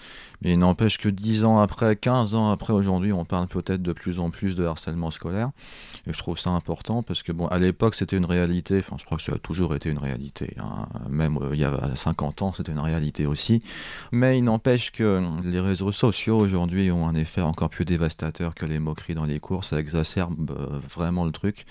Mais 0.42 0.52
il 0.52 0.58
n'empêche 0.58 0.98
que 0.98 1.08
10 1.08 1.44
ans 1.44 1.58
après, 1.58 1.96
15 1.96 2.34
ans 2.34 2.50
après 2.50 2.72
aujourd'hui, 2.72 3.12
on 3.12 3.24
parle 3.24 3.48
peut-être 3.48 3.82
de 3.82 3.92
plus 3.92 4.20
en 4.20 4.30
plus 4.30 4.54
de 4.56 4.64
harcèlement 4.64 5.10
scolaire. 5.10 5.50
Et 6.06 6.12
je 6.12 6.18
trouve 6.18 6.38
ça 6.38 6.50
important 6.50 7.02
parce 7.02 7.22
que 7.22 7.32
bon, 7.32 7.46
à 7.48 7.58
l'époque 7.58 7.94
c'était 7.94 8.16
une 8.16 8.26
réalité, 8.26 8.78
enfin 8.78 8.96
je 8.98 9.04
crois 9.04 9.16
que 9.16 9.22
ça 9.22 9.32
a 9.32 9.38
toujours 9.38 9.74
été 9.74 9.90
une 9.90 9.98
réalité. 9.98 10.54
Hein. 10.58 10.86
Même 11.08 11.38
euh, 11.38 11.50
il 11.54 11.60
y 11.60 11.64
a 11.64 11.96
50 11.96 12.42
ans, 12.42 12.52
c'était 12.52 12.72
une 12.72 12.78
réalité 12.84 13.26
aussi. 13.26 13.62
Mais 14.12 14.38
il 14.38 14.44
n'empêche 14.44 14.92
que 14.92 15.22
les 15.44 15.60
réseaux 15.60 15.92
sociaux 15.92 16.38
aujourd'hui 16.38 16.90
ont 16.90 17.08
un 17.08 17.14
effet 17.14 17.40
encore 17.40 17.70
plus 17.70 17.84
dévastateur 17.84 18.54
que 18.54 18.66
les 18.66 18.78
moqueries 18.78 19.14
dans 19.14 19.24
les 19.24 19.40
cours. 19.40 19.64
Ça 19.64 19.78
exacerbe 19.78 20.50
euh, 20.50 20.78
vraiment 20.94 21.24
le 21.24 21.32
truc. 21.32 21.66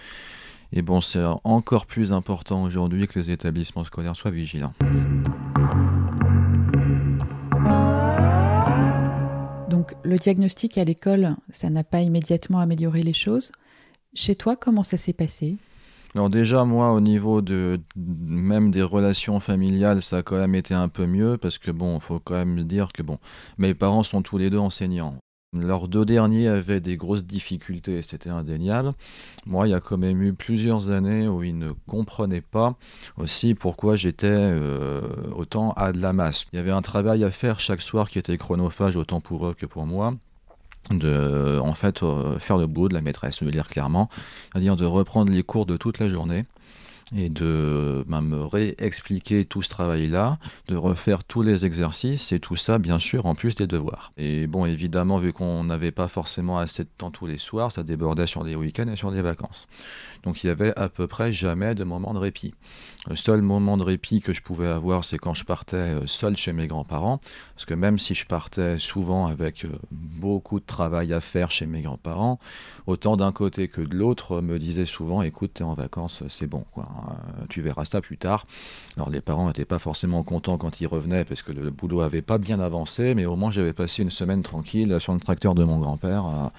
Et 0.71 0.81
bon, 0.81 1.01
c'est 1.01 1.23
encore 1.43 1.85
plus 1.85 2.11
important 2.11 2.63
aujourd'hui 2.63 3.07
que 3.07 3.19
les 3.19 3.29
établissements 3.29 3.83
scolaires 3.83 4.15
soient 4.15 4.31
vigilants. 4.31 4.73
Donc 9.69 9.93
le 10.03 10.17
diagnostic 10.17 10.77
à 10.77 10.83
l'école, 10.83 11.35
ça 11.49 11.69
n'a 11.69 11.83
pas 11.83 12.01
immédiatement 12.01 12.59
amélioré 12.59 13.03
les 13.03 13.13
choses. 13.13 13.51
Chez 14.13 14.35
toi, 14.35 14.55
comment 14.55 14.83
ça 14.83 14.97
s'est 14.97 15.13
passé? 15.13 15.57
Alors 16.15 16.29
déjà, 16.29 16.63
moi, 16.63 16.91
au 16.91 16.99
niveau 16.99 17.41
de 17.41 17.79
même 17.95 18.69
des 18.69 18.83
relations 18.83 19.39
familiales, 19.39 20.01
ça 20.01 20.17
a 20.17 20.21
quand 20.23 20.37
même 20.37 20.53
été 20.53 20.75
un 20.75 20.87
peu 20.87 21.07
mieux 21.07 21.37
parce 21.37 21.57
que 21.57 21.71
bon, 21.71 21.99
faut 21.99 22.19
quand 22.19 22.35
même 22.35 22.63
dire 22.63 22.91
que 22.93 23.01
bon, 23.01 23.17
mes 23.57 23.73
parents 23.73 24.03
sont 24.03 24.21
tous 24.21 24.37
les 24.37 24.51
deux 24.51 24.59
enseignants. 24.59 25.17
Leurs 25.53 25.87
deux 25.87 26.05
derniers 26.05 26.47
avaient 26.47 26.79
des 26.79 26.97
grosses 26.97 27.25
difficultés, 27.25 28.01
c'était 28.01 28.29
indéniable. 28.29 28.91
Moi, 29.45 29.67
il 29.67 29.71
y 29.71 29.75
a 29.75 29.79
quand 29.79 29.97
même 29.97 30.21
eu 30.21 30.33
plusieurs 30.33 30.89
années 30.89 31.27
où 31.27 31.43
ils 31.43 31.57
ne 31.57 31.71
comprenaient 31.87 32.41
pas 32.41 32.75
aussi 33.17 33.53
pourquoi 33.53 33.95
j'étais 33.95 34.27
euh, 34.29 35.01
autant 35.35 35.71
à 35.73 35.91
de 35.93 35.99
la 35.99 36.11
masse. 36.11 36.45
Il 36.53 36.57
y 36.57 36.59
avait 36.59 36.71
un 36.71 36.81
travail 36.81 37.23
à 37.23 37.29
faire 37.29 37.59
chaque 37.59 37.81
soir 37.81 38.09
qui 38.09 38.17
était 38.17 38.37
chronophage 38.37 38.95
autant 38.95 39.21
pour 39.21 39.47
eux 39.47 39.53
que 39.53 39.67
pour 39.67 39.85
moi 39.85 40.13
de 40.89 41.59
en 41.59 41.73
fait 41.73 42.03
euh, 42.03 42.37
faire 42.39 42.57
le 42.57 42.67
boulot 42.67 42.89
de 42.89 42.93
la 42.93 43.01
maîtresse, 43.01 43.39
de 43.39 43.45
le 43.45 43.51
dire 43.51 43.67
clairement, 43.67 44.09
c'est-à-dire 44.51 44.75
de 44.75 44.85
reprendre 44.85 45.31
les 45.31 45.43
cours 45.43 45.65
de 45.65 45.77
toute 45.77 45.99
la 45.99 46.09
journée 46.09 46.43
et 47.15 47.29
de 47.29 48.03
bah, 48.07 48.21
me 48.21 48.43
réexpliquer 48.43 49.45
tout 49.45 49.61
ce 49.61 49.69
travail-là, 49.69 50.37
de 50.67 50.75
refaire 50.75 51.23
tous 51.23 51.41
les 51.41 51.65
exercices 51.65 52.31
et 52.31 52.39
tout 52.39 52.55
ça, 52.55 52.79
bien 52.79 52.99
sûr, 52.99 53.25
en 53.25 53.35
plus 53.35 53.55
des 53.55 53.67
devoirs. 53.67 54.11
Et 54.17 54.47
bon, 54.47 54.65
évidemment, 54.65 55.17
vu 55.17 55.33
qu'on 55.33 55.63
n'avait 55.63 55.91
pas 55.91 56.07
forcément 56.07 56.57
assez 56.57 56.83
de 56.83 56.89
temps 56.97 57.11
tous 57.11 57.27
les 57.27 57.37
soirs, 57.37 57.71
ça 57.71 57.83
débordait 57.83 58.27
sur 58.27 58.43
des 58.43 58.55
week-ends 58.55 58.87
et 58.91 58.95
sur 58.95 59.11
des 59.11 59.21
vacances. 59.21 59.67
Donc 60.23 60.43
il 60.43 60.47
y 60.47 60.49
avait 60.49 60.77
à 60.77 60.89
peu 60.89 61.07
près 61.07 61.31
jamais 61.33 61.75
de 61.75 61.83
moment 61.83 62.13
de 62.13 62.19
répit. 62.19 62.53
Le 63.09 63.17
seul 63.17 63.41
moment 63.41 63.75
de 63.75 63.83
répit 63.83 64.21
que 64.21 64.31
je 64.31 64.41
pouvais 64.41 64.67
avoir, 64.67 65.03
c'est 65.03 65.17
quand 65.17 65.33
je 65.33 65.43
partais 65.43 65.75
euh, 65.75 66.07
seul 66.07 66.37
chez 66.37 66.53
mes 66.53 66.67
grands-parents, 66.67 67.19
parce 67.53 67.65
que 67.65 67.73
même 67.73 67.99
si 67.99 68.15
je 68.15 68.25
partais 68.25 68.79
souvent 68.79 69.27
avec 69.27 69.65
euh, 69.65 69.69
beaucoup 69.91 70.61
de 70.61 70.65
travail 70.65 71.11
à 71.11 71.19
faire 71.19 71.51
chez 71.51 71.65
mes 71.65 71.81
grands-parents, 71.81 72.39
autant 72.87 73.17
d'un 73.17 73.33
côté 73.33 73.67
que 73.67 73.81
de 73.81 73.93
l'autre 73.93 74.39
me 74.39 74.57
disaient 74.57 74.85
souvent, 74.85 75.21
écoute, 75.21 75.51
t'es 75.55 75.65
en 75.65 75.73
vacances, 75.73 76.23
c'est 76.29 76.47
bon, 76.47 76.63
quoi. 76.71 76.85
Euh, 76.85 77.45
tu 77.49 77.59
verras 77.59 77.83
ça 77.83 77.99
plus 77.99 78.17
tard. 78.17 78.45
Alors 78.95 79.09
les 79.09 79.19
parents 79.19 79.47
n'étaient 79.47 79.65
pas 79.65 79.79
forcément 79.79 80.23
contents 80.23 80.57
quand 80.57 80.79
ils 80.79 80.87
revenaient, 80.87 81.25
parce 81.25 81.41
que 81.41 81.51
le 81.51 81.71
boulot 81.71 81.99
avait 81.99 82.21
pas 82.21 82.37
bien 82.37 82.61
avancé, 82.61 83.15
mais 83.15 83.25
au 83.25 83.35
moins 83.35 83.51
j'avais 83.51 83.73
passé 83.73 84.03
une 84.03 84.11
semaine 84.11 84.43
tranquille 84.43 84.95
sur 85.01 85.13
le 85.13 85.19
tracteur 85.19 85.55
de 85.55 85.65
mon 85.65 85.79
grand-père 85.79 86.23
à, 86.23 86.53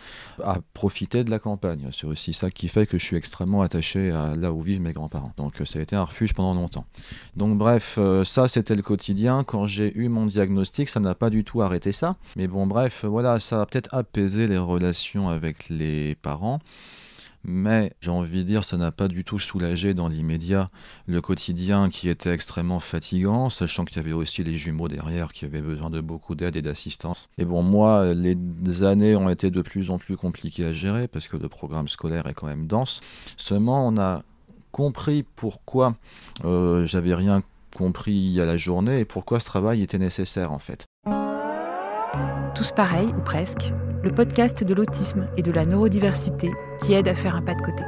à 0.44 0.58
profiter 0.74 1.24
de 1.24 1.30
la 1.30 1.38
campagne. 1.38 1.88
C'est 1.90 2.06
aussi 2.06 2.34
ça 2.34 2.50
qui 2.50 2.68
fait 2.68 2.86
que 2.86 2.98
je 2.98 3.04
suis 3.04 3.16
extrêmement 3.16 3.62
attaché 3.62 4.10
à 4.10 4.34
là 4.34 4.52
où 4.52 4.60
vivent 4.60 4.82
mes 4.82 4.92
grands-parents. 4.92 5.32
Donc 5.38 5.54
ça 5.64 5.78
a 5.78 5.82
été 5.82 5.96
un 5.96 6.04
refuge 6.04 6.33
pendant 6.34 6.54
longtemps. 6.54 6.84
Donc 7.36 7.56
bref, 7.56 7.96
euh, 7.98 8.24
ça 8.24 8.48
c'était 8.48 8.76
le 8.76 8.82
quotidien. 8.82 9.44
Quand 9.44 9.66
j'ai 9.66 9.96
eu 9.96 10.08
mon 10.08 10.26
diagnostic, 10.26 10.88
ça 10.88 11.00
n'a 11.00 11.14
pas 11.14 11.30
du 11.30 11.44
tout 11.44 11.62
arrêté 11.62 11.92
ça. 11.92 12.16
Mais 12.36 12.46
bon, 12.46 12.66
bref, 12.66 13.04
voilà, 13.04 13.40
ça 13.40 13.62
a 13.62 13.66
peut-être 13.66 13.94
apaisé 13.94 14.46
les 14.46 14.58
relations 14.58 15.28
avec 15.28 15.68
les 15.68 16.14
parents. 16.16 16.60
Mais 17.46 17.92
j'ai 18.00 18.10
envie 18.10 18.38
de 18.38 18.42
dire, 18.44 18.64
ça 18.64 18.78
n'a 18.78 18.90
pas 18.90 19.06
du 19.06 19.22
tout 19.22 19.38
soulagé 19.38 19.92
dans 19.92 20.08
l'immédiat 20.08 20.70
le 21.06 21.20
quotidien 21.20 21.90
qui 21.90 22.08
était 22.08 22.32
extrêmement 22.32 22.80
fatigant, 22.80 23.50
sachant 23.50 23.84
qu'il 23.84 23.98
y 23.98 24.00
avait 24.00 24.12
aussi 24.12 24.42
les 24.42 24.56
jumeaux 24.56 24.88
derrière 24.88 25.30
qui 25.32 25.44
avaient 25.44 25.60
besoin 25.60 25.90
de 25.90 26.00
beaucoup 26.00 26.34
d'aide 26.34 26.56
et 26.56 26.62
d'assistance. 26.62 27.28
Et 27.36 27.44
bon, 27.44 27.62
moi, 27.62 28.14
les 28.14 28.82
années 28.82 29.14
ont 29.14 29.28
été 29.28 29.50
de 29.50 29.60
plus 29.60 29.90
en 29.90 29.98
plus 29.98 30.16
compliquées 30.16 30.64
à 30.64 30.72
gérer 30.72 31.06
parce 31.06 31.28
que 31.28 31.36
le 31.36 31.50
programme 31.50 31.86
scolaire 31.86 32.26
est 32.26 32.34
quand 32.34 32.46
même 32.46 32.66
dense. 32.66 33.02
Seulement, 33.36 33.86
on 33.86 33.98
a 33.98 34.22
compris 34.74 35.24
pourquoi 35.36 35.94
euh, 36.44 36.84
j'avais 36.84 37.14
rien 37.14 37.44
compris 37.76 38.40
à 38.40 38.44
la 38.44 38.56
journée 38.56 38.98
et 38.98 39.04
pourquoi 39.04 39.38
ce 39.38 39.46
travail 39.46 39.82
était 39.82 39.98
nécessaire 39.98 40.50
en 40.50 40.58
fait. 40.58 40.84
Tous 42.56 42.72
pareils, 42.72 43.14
ou 43.16 43.20
presque, 43.20 43.72
le 44.02 44.12
podcast 44.12 44.64
de 44.64 44.74
l'autisme 44.74 45.26
et 45.36 45.42
de 45.42 45.52
la 45.52 45.64
neurodiversité 45.64 46.50
qui 46.82 46.92
aide 46.92 47.06
à 47.06 47.14
faire 47.14 47.36
un 47.36 47.42
pas 47.42 47.54
de 47.54 47.62
côté. 47.62 47.84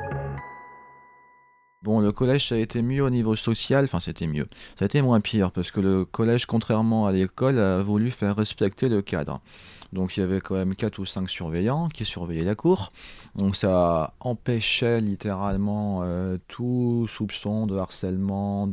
Bon, 1.82 1.98
le 1.98 2.12
collège, 2.12 2.48
ça 2.48 2.54
a 2.54 2.58
été 2.58 2.82
mieux 2.82 3.02
au 3.02 3.10
niveau 3.10 3.34
social, 3.34 3.84
enfin 3.84 3.98
c'était 3.98 4.28
mieux. 4.28 4.46
Ça 4.78 4.84
a 4.84 4.86
été 4.86 5.02
moins 5.02 5.20
pire, 5.20 5.50
parce 5.50 5.72
que 5.72 5.80
le 5.80 6.04
collège, 6.04 6.46
contrairement 6.46 7.06
à 7.06 7.12
l'école, 7.12 7.58
a 7.58 7.82
voulu 7.82 8.12
faire 8.12 8.36
respecter 8.36 8.88
le 8.88 9.02
cadre. 9.02 9.40
Donc 9.92 10.16
il 10.16 10.20
y 10.20 10.22
avait 10.22 10.40
quand 10.40 10.54
même 10.54 10.74
4 10.74 10.98
ou 10.98 11.06
5 11.06 11.28
surveillants 11.28 11.88
qui 11.88 12.04
surveillaient 12.04 12.44
la 12.44 12.54
cour. 12.54 12.92
Donc 13.34 13.56
ça 13.56 14.14
empêchait 14.20 15.00
littéralement 15.00 16.00
euh, 16.02 16.38
tout 16.48 17.06
soupçon 17.08 17.66
de 17.66 17.76
harcèlement 17.76 18.68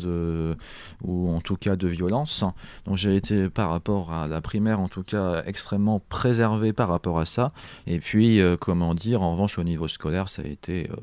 ou 1.03 1.31
en 1.31 1.41
tout 1.41 1.57
cas 1.57 1.75
de 1.75 1.87
violence. 1.87 2.43
Donc 2.85 2.97
j'ai 2.97 3.15
été 3.15 3.49
par 3.49 3.69
rapport 3.69 4.11
à 4.11 4.27
la 4.27 4.41
primaire 4.41 4.79
en 4.79 4.87
tout 4.87 5.03
cas 5.03 5.43
extrêmement 5.45 5.99
préservé 5.99 6.73
par 6.73 6.89
rapport 6.89 7.19
à 7.19 7.25
ça. 7.25 7.51
Et 7.87 7.99
puis 7.99 8.41
euh, 8.41 8.57
comment 8.57 8.95
dire, 8.95 9.21
en 9.21 9.33
revanche 9.33 9.57
au 9.59 9.63
niveau 9.63 9.87
scolaire 9.87 10.29
ça 10.29 10.41
a 10.41 10.45
été 10.45 10.89
euh, 10.89 10.95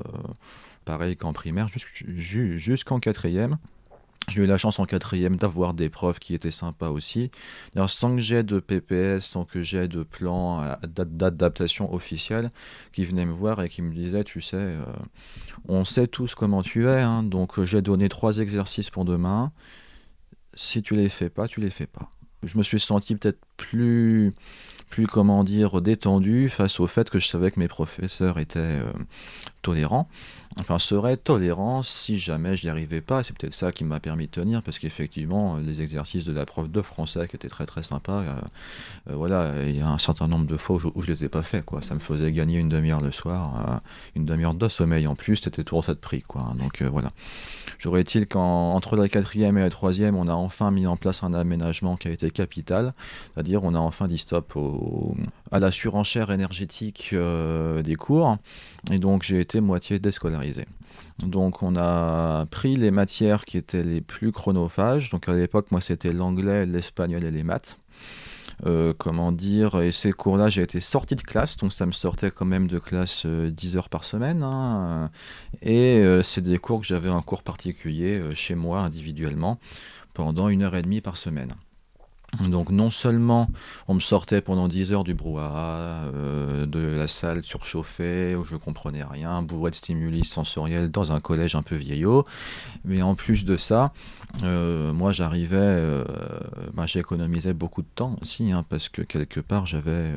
pareil 0.85 1.15
qu'en 1.15 1.33
primaire 1.33 1.67
jusqu'en 2.15 2.99
quatrième. 2.99 3.57
J'ai 4.27 4.43
eu 4.43 4.45
la 4.45 4.57
chance 4.57 4.79
en 4.79 4.85
quatrième 4.85 5.35
d'avoir 5.35 5.73
des 5.73 5.89
profs 5.89 6.19
qui 6.19 6.33
étaient 6.33 6.51
sympas 6.51 6.89
aussi. 6.89 7.31
sans 7.87 8.15
que 8.15 8.21
j'ai 8.21 8.43
de 8.43 8.59
PPS, 8.59 9.25
sans 9.25 9.45
que 9.45 9.61
j'ai 9.61 9.87
de 9.87 10.03
plan 10.03 10.61
euh, 10.61 10.75
d'adaptation 10.85 11.93
officielle, 11.93 12.49
qui 12.93 13.03
venaient 13.03 13.25
me 13.25 13.33
voir 13.33 13.61
et 13.61 13.69
qui 13.69 13.81
me 13.81 13.93
disaient, 13.93 14.23
tu 14.23 14.41
sais, 14.41 14.57
euh, 14.57 14.83
on 15.67 15.85
sait 15.85 16.07
tous 16.07 16.35
comment 16.35 16.61
tu 16.61 16.87
es, 16.87 17.01
hein, 17.01 17.23
donc 17.23 17.59
euh, 17.59 17.65
j'ai 17.65 17.81
donné 17.81 18.09
trois 18.09 18.37
exercices 18.37 18.89
pour 18.89 19.05
demain. 19.05 19.51
Si 20.53 20.81
tu 20.81 20.95
les 20.95 21.09
fais 21.09 21.29
pas, 21.29 21.47
tu 21.47 21.59
les 21.59 21.69
fais 21.69 21.87
pas. 21.87 22.09
Je 22.43 22.57
me 22.57 22.63
suis 22.63 22.79
senti 22.79 23.15
peut-être 23.15 23.39
plus 23.57 24.33
plus 24.89 25.07
comment 25.07 25.45
dire 25.45 25.81
détendu 25.81 26.49
face 26.49 26.81
au 26.81 26.87
fait 26.87 27.09
que 27.09 27.17
je 27.17 27.27
savais 27.29 27.49
que 27.49 27.59
mes 27.61 27.69
professeurs 27.69 28.39
étaient 28.39 28.81
tolérants 29.61 30.07
enfin 30.59 30.79
seraient 30.79 31.17
tolérants 31.17 31.83
si 31.83 32.19
jamais 32.19 32.55
je 32.55 32.65
n'y 32.65 32.69
arrivais 32.69 33.01
pas. 33.01 33.23
C'est 33.23 33.35
peut-être 33.37 33.53
ça 33.53 33.71
qui 33.71 33.83
m'a 33.83 33.99
permis 33.99 34.25
de 34.25 34.31
tenir 34.31 34.61
parce 34.61 34.79
qu'effectivement 34.79 35.57
les 35.57 35.81
exercices 35.81 36.23
de 36.23 36.33
la 36.33 36.45
prof 36.45 36.69
de 36.69 36.81
français 36.81 37.27
qui 37.27 37.35
étaient 37.35 37.49
très 37.49 37.65
très 37.65 37.83
sympas 37.83 38.21
euh, 38.21 38.33
euh, 39.09 39.15
voilà 39.15 39.63
il 39.65 39.77
y 39.77 39.81
a 39.81 39.87
un 39.87 39.97
certain 39.97 40.27
nombre 40.27 40.45
de 40.45 40.57
fois 40.57 40.75
où 40.75 40.79
je, 40.79 40.87
où 40.93 41.01
les 41.01 41.23
ai 41.23 41.29
pas 41.29 41.43
fait 41.43 41.63
quoi. 41.63 41.81
Ça 41.81 41.93
me 41.93 41.99
faisait 41.99 42.31
gagner 42.31 42.59
une 42.59 42.69
demi-heure 42.69 43.01
le 43.01 43.11
soir 43.11 43.81
une 44.15 44.25
demi-heure 44.25 44.53
de 44.53 44.67
sommeil 44.67 45.07
en 45.07 45.15
plus 45.15 45.37
c'était 45.37 45.63
toujours 45.63 45.85
ça 45.85 45.93
de 45.93 45.99
prix 45.99 46.21
quoi. 46.21 46.53
Donc 46.57 46.81
voilà. 46.81 47.09
J'aurais 47.79 48.01
il 48.01 48.27
qu'entre 48.27 48.95
la 48.95 49.07
quatrième 49.09 49.57
et 49.57 49.61
la 49.61 49.69
troisième 49.69 50.15
on 50.15 50.27
a 50.27 50.33
enfin 50.33 50.71
mis 50.71 50.87
en 50.87 50.97
place 50.97 51.23
un 51.23 51.33
aménagement 51.33 51.95
qui 51.95 52.07
a 52.07 52.11
été 52.11 52.29
capital 52.31 52.93
c'est-à-dire 53.33 53.63
on 53.63 53.73
a 53.73 53.79
enfin 53.79 54.07
dit 54.07 54.17
stop 54.17 54.55
au 54.55 55.15
à 55.51 55.59
la 55.59 55.71
surenchère 55.71 56.31
énergétique 56.31 57.09
euh, 57.13 57.83
des 57.83 57.95
cours. 57.95 58.37
Et 58.91 58.97
donc 58.97 59.23
j'ai 59.23 59.39
été 59.39 59.61
moitié 59.61 59.99
déscolarisé. 59.99 60.65
Donc 61.19 61.61
on 61.61 61.75
a 61.75 62.45
pris 62.47 62.75
les 62.77 62.91
matières 62.91 63.45
qui 63.45 63.57
étaient 63.57 63.83
les 63.83 64.01
plus 64.01 64.31
chronophages. 64.31 65.09
Donc 65.09 65.27
à 65.29 65.33
l'époque, 65.33 65.71
moi 65.71 65.81
c'était 65.81 66.13
l'anglais, 66.13 66.65
l'espagnol 66.65 67.23
et 67.23 67.31
les 67.31 67.43
maths. 67.43 67.77
Euh, 68.67 68.93
comment 68.95 69.31
dire, 69.31 69.81
et 69.81 69.91
ces 69.91 70.11
cours-là, 70.11 70.49
j'ai 70.49 70.61
été 70.61 70.81
sorti 70.81 71.15
de 71.15 71.21
classe, 71.21 71.57
donc 71.57 71.73
ça 71.73 71.87
me 71.87 71.93
sortait 71.93 72.29
quand 72.29 72.45
même 72.45 72.67
de 72.67 72.77
classe 72.77 73.25
10 73.25 73.75
euh, 73.75 73.77
heures 73.77 73.89
par 73.89 74.03
semaine. 74.03 74.43
Hein. 74.43 75.09
et 75.63 76.03
c'est 76.23 76.41
des 76.41 76.59
cours 76.59 76.81
que 76.81 76.85
j'avais 76.85 77.09
un 77.09 77.21
cours 77.21 77.41
particulier 77.41 78.21
chez 78.35 78.53
moi 78.53 78.81
individuellement 78.81 79.57
pendant 80.13 80.47
une 80.49 80.61
heure 80.61 80.75
et 80.75 80.83
demie 80.83 81.01
par 81.01 81.17
semaine. 81.17 81.55
Donc 82.39 82.69
non 82.69 82.91
seulement 82.91 83.49
on 83.87 83.93
me 83.93 83.99
sortait 83.99 84.39
pendant 84.41 84.69
10 84.69 84.93
heures 84.93 85.03
du 85.03 85.13
brouhaha, 85.13 86.05
euh, 86.15 86.65
de 86.65 86.79
la 86.79 87.07
salle 87.07 87.43
surchauffée 87.43 88.35
où 88.35 88.45
je 88.45 88.55
comprenais 88.55 89.03
rien, 89.03 89.41
bourré 89.41 89.71
de 89.71 89.75
stimuli 89.75 90.23
sensoriels 90.23 90.89
dans 90.89 91.11
un 91.11 91.19
collège 91.19 91.55
un 91.55 91.61
peu 91.61 91.75
vieillot, 91.75 92.25
mais 92.85 93.01
en 93.01 93.15
plus 93.15 93.43
de 93.43 93.57
ça, 93.57 93.91
euh, 94.43 94.93
moi 94.93 95.11
j'arrivais, 95.11 95.57
euh, 95.57 96.05
ben, 96.73 96.87
j'économisais 96.87 97.53
beaucoup 97.53 97.81
de 97.81 97.89
temps 97.93 98.15
aussi, 98.21 98.53
hein, 98.53 98.63
parce 98.69 98.87
que 98.87 99.01
quelque 99.01 99.41
part 99.41 99.65
j'avais 99.65 100.13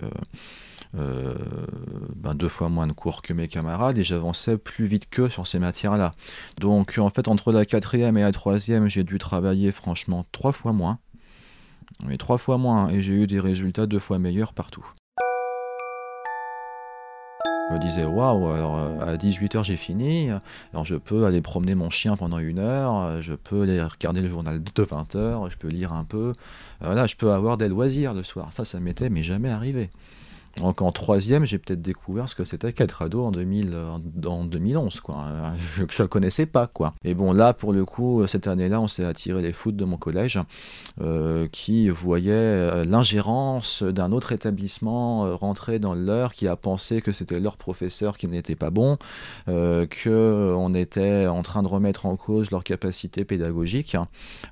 ben, 0.94 2.34
deux 2.36 2.48
fois 2.48 2.68
moins 2.68 2.86
de 2.86 2.92
cours 2.92 3.22
que 3.22 3.32
mes 3.32 3.48
camarades 3.48 3.98
et 3.98 4.04
j'avançais 4.04 4.56
plus 4.56 4.86
vite 4.86 5.10
qu'eux 5.10 5.28
sur 5.28 5.48
ces 5.48 5.58
matières-là. 5.58 6.12
Donc 6.60 6.94
en 6.98 7.10
fait 7.10 7.26
entre 7.26 7.50
la 7.50 7.66
quatrième 7.66 8.16
et 8.16 8.22
la 8.22 8.30
troisième 8.30 8.88
j'ai 8.88 9.02
dû 9.02 9.18
travailler 9.18 9.72
franchement 9.72 10.24
trois 10.30 10.52
fois 10.52 10.72
moins 10.72 11.00
mais 12.06 12.16
trois 12.16 12.38
fois 12.38 12.58
moins, 12.58 12.88
et 12.88 13.02
j'ai 13.02 13.12
eu 13.12 13.26
des 13.26 13.40
résultats 13.40 13.86
deux 13.86 13.98
fois 13.98 14.18
meilleurs 14.18 14.52
partout. 14.52 14.84
Je 17.70 17.74
me 17.74 17.80
disais, 17.80 18.04
waouh, 18.04 18.48
alors 18.48 18.78
euh, 18.78 19.14
à 19.14 19.16
18h 19.16 19.64
j'ai 19.64 19.76
fini, 19.76 20.28
alors 20.72 20.84
je 20.84 20.96
peux 20.96 21.24
aller 21.24 21.40
promener 21.40 21.74
mon 21.74 21.88
chien 21.88 22.16
pendant 22.16 22.38
une 22.38 22.58
heure, 22.58 23.22
je 23.22 23.32
peux 23.32 23.62
aller 23.62 23.82
regarder 23.82 24.20
le 24.20 24.28
journal 24.28 24.62
de 24.62 24.84
20h, 24.84 25.50
je 25.50 25.56
peux 25.56 25.68
lire 25.68 25.92
un 25.92 26.04
peu, 26.04 26.34
voilà, 26.80 27.06
je 27.06 27.16
peux 27.16 27.32
avoir 27.32 27.56
des 27.56 27.68
loisirs 27.68 28.12
le 28.12 28.22
soir. 28.22 28.52
Ça, 28.52 28.64
ça 28.64 28.80
m'était 28.80 29.08
mais 29.08 29.22
jamais 29.22 29.48
arrivé. 29.48 29.90
Donc 30.56 30.82
en 30.82 30.92
troisième, 30.92 31.46
j'ai 31.46 31.58
peut-être 31.58 31.82
découvert 31.82 32.28
ce 32.28 32.34
que 32.34 32.44
c'était 32.44 32.72
qu'être 32.72 33.02
ado 33.02 33.24
en, 33.24 33.30
2000, 33.30 33.76
en 34.26 34.44
2011. 34.44 35.00
Quoi. 35.00 35.26
Je 35.76 35.82
ne 35.82 35.86
le 35.98 36.08
connaissais 36.08 36.46
pas. 36.46 36.66
Quoi. 36.66 36.94
Et 37.04 37.14
bon, 37.14 37.32
là, 37.32 37.52
pour 37.52 37.72
le 37.72 37.84
coup, 37.84 38.26
cette 38.26 38.46
année-là, 38.46 38.80
on 38.80 38.88
s'est 38.88 39.04
attiré 39.04 39.42
les 39.42 39.52
foot 39.52 39.76
de 39.76 39.84
mon 39.84 39.96
collège 39.96 40.38
euh, 41.00 41.48
qui 41.50 41.88
voyait 41.88 42.32
euh, 42.32 42.84
l'ingérence 42.84 43.82
d'un 43.82 44.12
autre 44.12 44.32
établissement 44.32 45.26
euh, 45.26 45.34
rentrer 45.34 45.78
dans 45.78 45.94
leur, 45.94 46.32
qui 46.32 46.48
a 46.48 46.56
pensé 46.56 47.00
que 47.00 47.12
c'était 47.12 47.40
leur 47.40 47.56
professeur 47.56 48.16
qui 48.16 48.28
n'était 48.28 48.56
pas 48.56 48.70
bon, 48.70 48.98
euh, 49.48 49.86
qu'on 50.02 50.74
était 50.74 51.26
en 51.26 51.42
train 51.42 51.62
de 51.62 51.68
remettre 51.68 52.06
en 52.06 52.16
cause 52.16 52.50
leur 52.50 52.64
capacité 52.64 53.24
pédagogique, 53.24 53.96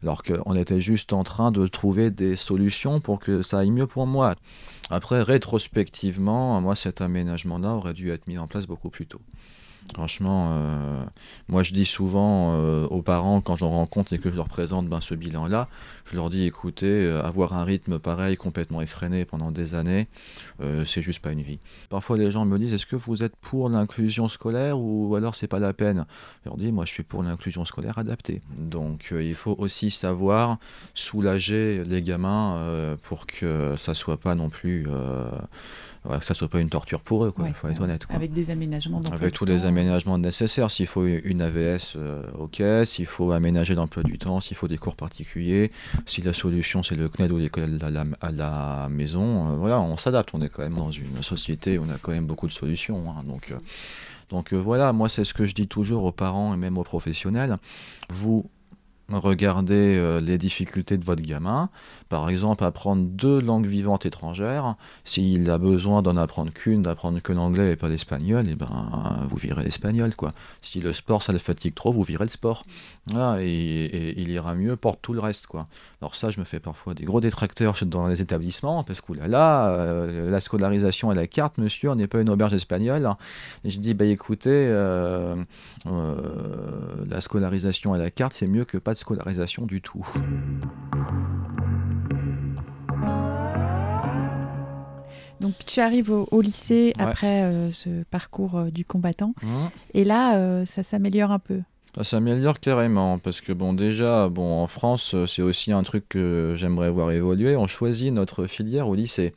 alors 0.03 0.23
qu'on 0.23 0.55
était 0.57 0.81
juste 0.81 1.13
en 1.13 1.25
train 1.25 1.51
de 1.53 1.67
trouver 1.67 2.11
des 2.11 2.37
solutions 2.37 3.01
pour 3.01 3.19
que 3.19 3.43
ça 3.43 3.59
aille 3.59 3.71
mieux 3.71 3.87
pour 3.87 4.07
moi. 4.07 4.35
Après, 4.95 5.23
rétrospectivement, 5.23 6.61
moi, 6.61 6.77
cet 6.77 7.01
aménagement-là 7.01 7.71
aurait 7.71 7.95
dû 7.95 8.11
être 8.11 8.27
mis 8.27 8.37
en 8.37 8.47
place 8.47 8.67
beaucoup 8.67 8.91
plus 8.91 9.07
tôt. 9.07 9.23
Franchement, 9.95 10.53
euh, 10.53 11.05
moi 11.49 11.63
je 11.63 11.75
dis 11.75 11.85
souvent 11.85 12.55
euh, 12.55 12.87
aux 12.87 13.03
parents 13.03 13.43
quand 13.43 13.57
j'en 13.57 13.71
rencontre 13.71 14.15
et 14.15 14.19
que 14.19 14.31
je 14.31 14.37
leur 14.37 14.49
présente 14.49 14.89
ben, 14.89 15.03
ce 15.03 15.15
bilan-là, 15.15 15.69
je 16.07 16.17
leur 16.17 16.31
dis 16.31 16.45
écoutez, 16.45 16.87
euh, 16.87 17.23
avoir 17.23 17.53
un 17.53 17.65
rythme 17.65 17.99
pareil, 17.99 18.37
complètement 18.37 18.81
effréné 18.81 19.27
pendant 19.27 19.51
des 19.51 19.75
années, 19.75 20.07
c'est 20.87 21.03
juste 21.03 21.21
pas 21.21 21.33
une 21.33 21.43
vie. 21.43 21.59
Parfois 21.91 22.17
les 22.17 22.31
gens 22.31 22.45
me 22.45 22.59
disent 22.59 22.73
est-ce 22.73 22.87
que 22.87 22.97
vous 22.97 23.23
êtes 23.23 23.37
pour 23.37 23.69
l'inclusion 23.69 24.29
scolaire 24.29 24.79
ou 24.79 25.15
alors 25.17 25.35
c'est 25.35 25.49
pas 25.49 25.59
la 25.59 25.73
peine? 25.73 26.07
Je 26.45 26.51
leur 26.51 26.57
dis 26.57 26.73
moi 26.73 26.85
je 26.87 26.93
suis 26.93 27.03
pour 27.03 27.23
l'inclusion 27.23 27.65
scolaire 27.65 27.99
adaptée. 27.99 28.41
Donc 28.57 29.13
il 29.13 29.35
faut 29.35 29.57
aussi 29.59 29.91
savoir 29.91 30.59
soulager 30.95 31.83
les 31.85 32.01
gamins 32.01 32.97
pour 33.03 33.27
que 33.27 33.75
ça 33.77 33.95
soit 33.95 34.19
pas 34.19 34.35
non 34.35 34.49
plus 34.49 34.87
que 36.05 36.25
ça 36.25 36.35
soit 36.35 36.49
pas 36.49 36.61
une 36.61 36.69
torture 36.69 37.01
pour 37.01 37.25
eux, 37.25 37.33
il 37.47 37.55
faut 37.55 37.69
être 37.69 37.81
honnête. 37.81 38.07
Avec 38.09 38.33
des 38.33 38.51
aménagements 38.51 39.01
Avec 39.13 39.35
tous 39.35 39.45
les 39.45 39.65
aménagements 39.65 40.19
nécessaires. 40.19 40.71
S'il 40.71 40.87
faut 40.87 41.07
une 41.07 41.41
AVS, 41.41 41.95
euh, 41.97 42.25
ok. 42.39 42.63
S'il 42.85 43.07
faut 43.07 43.31
aménager 43.31 43.75
l'emploi 43.75 44.03
du 44.03 44.19
temps, 44.19 44.41
s'il 44.41 44.57
faut 44.57 44.69
des 44.69 44.79
cours 44.79 44.97
particuliers, 44.97 45.71
si 46.07 46.21
la 46.23 46.35
solution 46.35 46.83
c'est 46.83 46.97
le 46.97 47.09
CNED 47.09 47.31
ou 47.31 47.39
l'école 47.39 47.79
à 47.83 47.91
la, 47.91 48.05
à 48.21 48.33
la 48.33 48.89
maison, 48.91 49.53
euh, 49.53 49.57
voilà, 49.57 49.81
on 49.81 49.97
s'adapte. 49.97 50.31
On 50.35 50.43
est 50.43 50.49
quand 50.49 50.63
même 50.63 50.75
dans 50.75 50.91
une 50.91 51.23
société 51.23 51.79
où 51.79 51.85
on 51.89 51.91
a 51.91 51.99
quand 51.99 52.13
même 52.13 52.27
beaucoup 52.27 52.49
de 52.49 52.53
solutions. 52.53 53.11
Hein. 53.11 53.23
donc, 53.25 53.53
euh, 53.53 53.59
donc 54.31 54.53
voilà, 54.55 54.93
moi 54.93 55.09
c'est 55.09 55.25
ce 55.25 55.35
que 55.35 55.47
je 55.47 55.55
dis 55.55 55.69
toujours 55.69 56.05
aux 56.05 56.13
parents 56.13 56.55
et 56.55 56.57
même 56.57 56.79
aux 56.79 56.85
professionnels. 56.85 57.57
Vous 58.09 58.51
regardez 59.21 59.97
euh, 59.97 60.21
les 60.21 60.39
difficultés 60.39 60.97
de 60.97 61.05
votre 61.05 61.23
gamin. 61.23 61.71
Par 62.09 62.29
exemple, 62.29 62.65
apprendre 62.65 63.05
deux 63.05 63.41
langues 63.41 63.67
vivantes 63.67 64.07
étrangères. 64.07 64.77
S'il 65.05 65.49
a 65.51 65.59
besoin 65.59 66.03
d'en 66.03 66.17
apprendre 66.17 66.53
qu'une, 66.53 66.83
d'apprendre 66.83 67.21
que 67.21 67.33
l'anglais 67.33 67.73
et 67.73 67.77
pas 67.77 67.89
l'espagnol, 67.89 68.49
et 68.49 68.53
eh 68.53 68.55
ben, 68.55 69.27
vous 69.29 69.37
virez 69.37 69.65
l'espagnol. 69.65 70.15
quoi. 70.15 70.33
Si 70.61 70.81
le 70.81 70.93
sport, 70.93 71.23
ça 71.23 71.33
le 71.33 71.39
fatigue 71.39 71.75
trop, 71.75 71.93
vous 71.93 72.03
virez 72.03 72.25
le 72.25 72.31
sport. 72.31 72.65
et, 73.39 74.21
il 74.21 74.31
ira 74.31 74.55
mieux 74.55 74.77
pour 74.77 74.97
tout 74.99 75.13
le 75.13 75.21
reste. 75.21 75.47
quoi. 75.47 75.67
Alors 76.01 76.17
ça, 76.17 76.31
je 76.31 76.39
me 76.39 76.45
fais 76.45 76.61
parfois 76.61 76.95
des 76.95 77.05
gros 77.05 77.21
détracteurs 77.21 77.75
dans 77.87 78.07
les 78.07 78.21
établissements, 78.21 78.85
parce 78.85 79.01
que 79.01 79.13
là, 79.13 79.29
là 79.29 79.69
euh, 79.69 80.31
la 80.31 80.41
scolarisation 80.41 81.11
à 81.11 81.15
la 81.15 81.27
carte, 81.27 81.59
monsieur, 81.59 81.91
on 81.91 81.95
n'est 81.95 82.07
pas 82.07 82.21
une 82.21 82.31
auberge 82.31 82.55
espagnole. 82.55 83.09
Et 83.65 83.71
je 83.71 83.79
dis, 83.79 83.95
bah 83.95 84.05
écoutez, 84.05 84.51
euh, 84.51 85.35
la 85.87 87.21
scolarisation 87.21 87.95
à 87.95 87.99
la 87.99 88.11
carte, 88.11 88.35
c'est 88.35 88.47
mieux 88.47 88.65
que 88.65 88.79
pas 88.79 88.95
de 88.95 88.99
scolarisation 89.03 89.67
du 89.67 89.83
tout. 89.83 90.07
Donc 95.43 95.55
tu 95.67 95.81
arrives 95.81 96.11
au, 96.11 96.41
lycée 96.41 96.93
après 96.99 97.43
euh, 97.43 97.73
ce 97.73 98.05
parcours 98.05 98.57
euh, 98.57 98.71
du 98.71 98.85
combattant. 98.85 99.35
Mmh. 99.43 99.49
Et 99.95 100.05
là, 100.05 100.37
euh, 100.37 100.65
ça 100.65 100.85
s'améliore 100.85 101.33
un 101.33 101.41
peu. 101.41 101.61
Ça 101.97 102.05
s'améliore 102.05 102.61
carrément 102.61 103.19
parce 103.19 103.43
que 103.43 103.53
bon 103.53 103.75
déjà 103.75 104.31
bon 104.31 104.63
en 104.63 104.67
France 104.67 105.15
c'est 105.27 105.43
aussi 105.43 105.73
un 105.73 105.83
truc 105.83 106.09
que 106.09 106.55
j'aimerais 106.57 106.91
voir 106.91 107.11
évoluer. 107.11 107.55
On 107.55 107.67
choisit 107.67 108.11
notre 108.13 108.47
filière 108.47 108.89
au 108.89 108.95
lycée. 108.95 109.35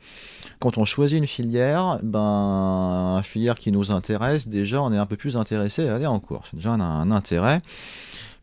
Quand 0.59 0.77
on 0.77 0.85
choisit 0.85 1.17
une 1.17 1.27
filière, 1.27 1.99
ben 2.01 3.17
une 3.17 3.23
filière 3.23 3.55
qui 3.55 3.73
nous 3.73 3.91
intéresse 3.91 4.47
déjà 4.47 4.81
on 4.81 4.93
est 4.93 4.97
un 4.97 5.05
peu 5.05 5.17
plus 5.17 5.35
intéressé 5.35 5.89
à 5.89 5.95
aller 5.95 6.05
en 6.05 6.19
cours. 6.21 6.43
C'est 6.49 6.55
déjà 6.55 6.71
un, 6.71 6.79
un 6.79 7.11
intérêt. 7.11 7.59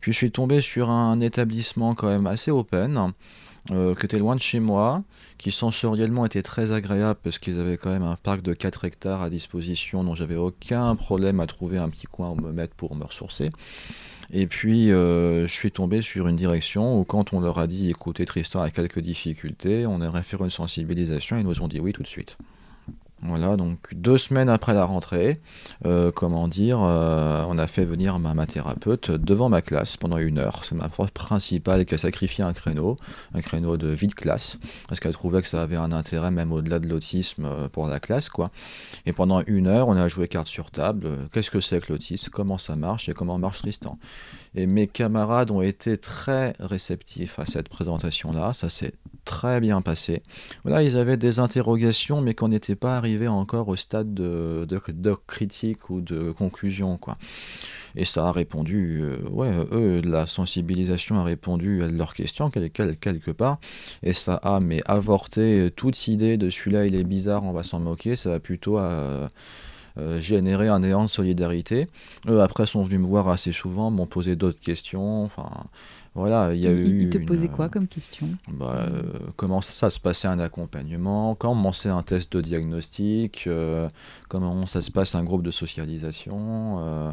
Puis 0.03 0.11
je 0.11 0.17
suis 0.17 0.31
tombé 0.31 0.59
sur 0.59 0.89
un 0.89 1.21
établissement 1.21 1.95
quand 1.95 2.07
même 2.07 2.27
assez 2.27 2.51
open, 2.51 3.13
euh, 3.71 3.95
qui 3.95 4.05
était 4.05 4.19
loin 4.19 4.35
de 4.35 4.41
chez 4.41 4.59
moi, 4.59 5.01
qui 5.37 5.53
sensoriellement 5.53 6.25
était 6.25 6.41
très 6.41 6.73
agréable 6.73 7.17
parce 7.23 7.39
qu'ils 7.39 7.57
avaient 7.57 7.77
quand 7.77 7.89
même 7.89 8.03
un 8.03 8.17
parc 8.17 8.41
de 8.41 8.53
4 8.53 8.83
hectares 8.83 9.21
à 9.21 9.29
disposition, 9.29 10.03
dont 10.03 10.13
j'avais 10.13 10.35
aucun 10.35 10.93
problème 10.97 11.39
à 11.39 11.47
trouver 11.47 11.77
un 11.77 11.87
petit 11.87 12.07
coin 12.07 12.31
où 12.31 12.35
me 12.35 12.51
mettre 12.51 12.75
pour 12.75 12.97
me 12.97 13.05
ressourcer. 13.05 13.49
Et 14.33 14.45
puis, 14.45 14.91
euh, 14.91 15.47
je 15.47 15.53
suis 15.53 15.71
tombé 15.71 16.01
sur 16.01 16.27
une 16.27 16.35
direction 16.35 16.99
où, 16.99 17.05
quand 17.05 17.31
on 17.31 17.39
leur 17.39 17.57
a 17.57 17.65
dit 17.65 17.89
écoutez, 17.89 18.25
Tristan 18.25 18.61
a 18.61 18.71
quelques 18.71 18.99
difficultés, 18.99 19.87
on 19.87 20.01
aimerait 20.01 20.23
faire 20.23 20.43
une 20.43 20.49
sensibilisation, 20.49 21.37
ils 21.37 21.45
nous 21.45 21.61
ont 21.61 21.69
dit 21.69 21.79
oui 21.79 21.93
tout 21.93 22.03
de 22.03 22.07
suite. 22.09 22.35
Voilà, 23.25 23.55
donc 23.55 23.93
deux 23.93 24.17
semaines 24.17 24.49
après 24.49 24.73
la 24.73 24.83
rentrée, 24.83 25.37
euh, 25.85 26.11
comment 26.11 26.49
dire, 26.49 26.81
euh, 26.83 27.45
on 27.47 27.57
a 27.57 27.67
fait 27.67 27.85
venir 27.85 28.19
ma, 28.19 28.45
thérapeute 28.45 29.11
devant 29.11 29.47
ma 29.47 29.61
classe 29.61 29.95
pendant 29.95 30.17
une 30.17 30.39
heure. 30.39 30.65
C'est 30.65 30.75
ma 30.75 30.89
prof 30.89 31.09
principale 31.11 31.85
qui 31.85 31.95
a 31.95 31.97
sacrifié 31.97 32.43
un 32.43 32.51
créneau, 32.51 32.97
un 33.33 33.39
créneau 33.39 33.77
de 33.77 33.87
vie 33.87 34.07
de 34.07 34.13
classe, 34.13 34.59
parce 34.89 34.99
qu'elle 34.99 35.13
trouvait 35.13 35.41
que 35.41 35.47
ça 35.47 35.61
avait 35.61 35.77
un 35.77 35.93
intérêt 35.93 36.31
même 36.31 36.51
au-delà 36.51 36.79
de 36.79 36.87
l'autisme 36.87 37.45
euh, 37.45 37.69
pour 37.69 37.87
la 37.87 38.01
classe, 38.01 38.27
quoi. 38.27 38.51
Et 39.05 39.13
pendant 39.13 39.41
une 39.47 39.67
heure, 39.67 39.87
on 39.87 39.95
a 39.95 40.09
joué 40.09 40.27
carte 40.27 40.47
sur 40.47 40.69
table. 40.69 41.07
Qu'est-ce 41.31 41.49
que 41.49 41.61
c'est 41.61 41.79
que 41.79 41.93
l'autisme 41.93 42.29
Comment 42.29 42.57
ça 42.57 42.75
marche 42.75 43.07
et 43.07 43.13
comment 43.13 43.37
marche 43.37 43.61
Tristan 43.61 43.97
Et 44.55 44.67
mes 44.67 44.87
camarades 44.87 45.51
ont 45.51 45.61
été 45.61 45.97
très 45.97 46.53
réceptifs 46.59 47.39
à 47.39 47.45
cette 47.45 47.69
présentation-là. 47.69 48.53
Ça 48.53 48.69
s'est 48.69 48.93
très 49.25 49.59
bien 49.59 49.81
passé. 49.81 50.21
Voilà, 50.63 50.83
ils 50.83 50.97
avaient 50.97 51.17
des 51.17 51.39
interrogations, 51.39 52.21
mais 52.21 52.33
qu'on 52.33 52.49
n'était 52.49 52.75
pas 52.75 52.97
arrivé 52.97 53.27
encore 53.27 53.67
au 53.69 53.75
stade 53.75 54.13
de, 54.13 54.67
critique 55.27 55.89
ou 55.89 56.01
de 56.01 56.31
conclusion, 56.31 56.97
quoi. 56.97 57.15
Et 57.95 58.05
ça 58.05 58.27
a 58.27 58.31
répondu, 58.31 59.01
euh, 59.01 59.17
ouais, 59.29 59.51
eux, 59.71 60.01
la 60.03 60.25
sensibilisation 60.25 61.19
a 61.19 61.23
répondu 61.23 61.83
à 61.83 61.87
leurs 61.87 62.15
questions 62.15 62.49
quelque 62.49 63.31
part, 63.31 63.59
et 64.01 64.13
ça 64.13 64.35
a 64.35 64.59
mais 64.59 64.81
avorté 64.85 65.69
toute 65.75 66.07
idée 66.07 66.37
de 66.37 66.49
celui-là 66.49 66.87
il 66.87 66.95
est 66.95 67.03
bizarre, 67.03 67.43
on 67.43 67.51
va 67.51 67.61
s'en 67.61 67.79
moquer, 67.79 68.15
ça 68.15 68.33
a 68.33 68.39
plutôt 68.39 68.79
euh, 68.79 69.27
générer 70.19 70.67
un 70.67 70.81
élan 70.83 71.03
de 71.03 71.09
solidarité. 71.09 71.87
Eux 72.27 72.41
après 72.41 72.65
sont 72.65 72.83
venus 72.83 72.99
me 72.99 73.05
voir 73.05 73.29
assez 73.29 73.51
souvent, 73.51 73.91
m'ont 73.91 74.07
posé 74.07 74.35
d'autres 74.35 74.59
questions, 74.59 75.23
enfin 75.23 75.49
voilà, 76.15 76.53
il 76.53 76.61
y 76.61 76.67
a 76.67 76.71
eu. 76.71 77.01
Il 77.01 77.09
te 77.09 77.17
posait 77.17 77.47
quoi 77.47 77.69
comme 77.69 77.87
question? 77.87 78.29
bah, 78.47 78.87
euh, 78.87 79.01
Comment 79.35 79.61
ça, 79.61 79.89
se 79.89 79.99
passait 79.99 80.27
un 80.27 80.39
accompagnement? 80.39 81.33
Comment 81.33 81.71
c'est 81.71 81.89
un 81.89 82.03
test 82.03 82.31
de 82.33 82.41
diagnostic? 82.41 83.45
Euh, 83.47 83.89
Comment 84.29 84.67
ça 84.67 84.81
se 84.81 84.91
passe 84.91 85.15
un 85.15 85.23
groupe 85.23 85.41
de 85.41 85.49
socialisation? 85.49 86.77
Euh, 86.79 87.11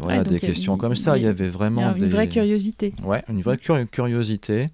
Voilà, 0.00 0.24
des 0.24 0.40
questions 0.40 0.78
comme 0.78 0.94
ça. 0.94 1.18
Il 1.18 1.24
y 1.24 1.26
avait 1.26 1.50
vraiment. 1.50 1.94
une 1.94 2.08
vraie 2.08 2.28
curiosité. 2.28 2.94
Ouais, 3.04 3.22
une 3.28 3.42
vraie 3.42 3.58
curiosité. 3.58 4.68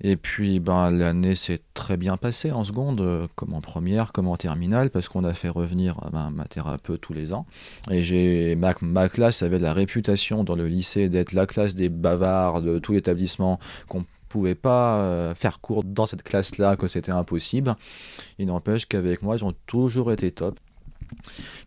Et 0.00 0.16
puis 0.16 0.60
ben, 0.60 0.90
l'année 0.90 1.34
s'est 1.34 1.60
très 1.74 1.96
bien 1.96 2.16
passée 2.16 2.52
en 2.52 2.64
seconde, 2.64 3.00
euh, 3.00 3.26
comme 3.36 3.54
en 3.54 3.60
première, 3.60 4.12
comme 4.12 4.28
en 4.28 4.36
terminale, 4.36 4.90
parce 4.90 5.08
qu'on 5.08 5.24
a 5.24 5.34
fait 5.34 5.48
revenir 5.48 5.98
euh, 6.04 6.10
ben, 6.10 6.30
ma 6.30 6.44
thérapeute 6.44 7.00
tous 7.00 7.14
les 7.14 7.32
ans. 7.32 7.46
Et 7.90 8.02
j'ai 8.02 8.54
ma, 8.56 8.74
ma, 8.80 9.08
classe 9.08 9.42
avait 9.42 9.58
la 9.58 9.72
réputation 9.72 10.44
dans 10.44 10.56
le 10.56 10.66
lycée 10.66 11.08
d'être 11.08 11.32
la 11.32 11.46
classe 11.46 11.74
des 11.74 11.88
bavards 11.88 12.62
de 12.62 12.78
tout 12.78 12.92
l'établissement, 12.92 13.58
qu'on 13.88 14.04
pouvait 14.34 14.56
pas 14.56 14.98
euh, 14.98 15.34
faire 15.36 15.60
cours 15.60 15.84
dans 15.84 16.06
cette 16.06 16.24
classe-là, 16.24 16.74
que 16.74 16.88
c'était 16.88 17.12
impossible. 17.12 17.76
Il 18.40 18.46
n'empêche 18.46 18.84
qu'avec 18.86 19.22
moi, 19.22 19.36
ils 19.36 19.44
ont 19.44 19.54
toujours 19.66 20.10
été 20.10 20.32
top. 20.32 20.58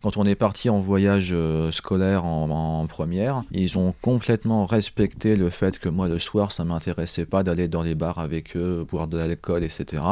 Quand 0.02 0.16
on 0.16 0.24
est 0.24 0.34
parti 0.34 0.70
en 0.70 0.78
voyage 0.78 1.30
euh, 1.32 1.72
scolaire 1.72 2.24
en, 2.24 2.86
première, 2.86 3.42
ils 3.50 3.76
ont 3.76 3.94
complètement 4.00 4.64
respecté 4.64 5.36
le 5.36 5.50
fait 5.50 5.78
que 5.78 5.88
moi 5.88 6.08
le 6.08 6.18
soir 6.18 6.52
ça 6.52 6.64
m'intéressait 6.64 7.26
pas 7.26 7.42
d'aller 7.42 7.68
dans 7.68 7.82
les 7.82 7.94
bars 7.94 8.18
avec 8.18 8.56
eux, 8.56 8.86
boire 8.88 9.08
de 9.08 9.18
l'alcool, 9.18 9.64
etc. 9.64 10.02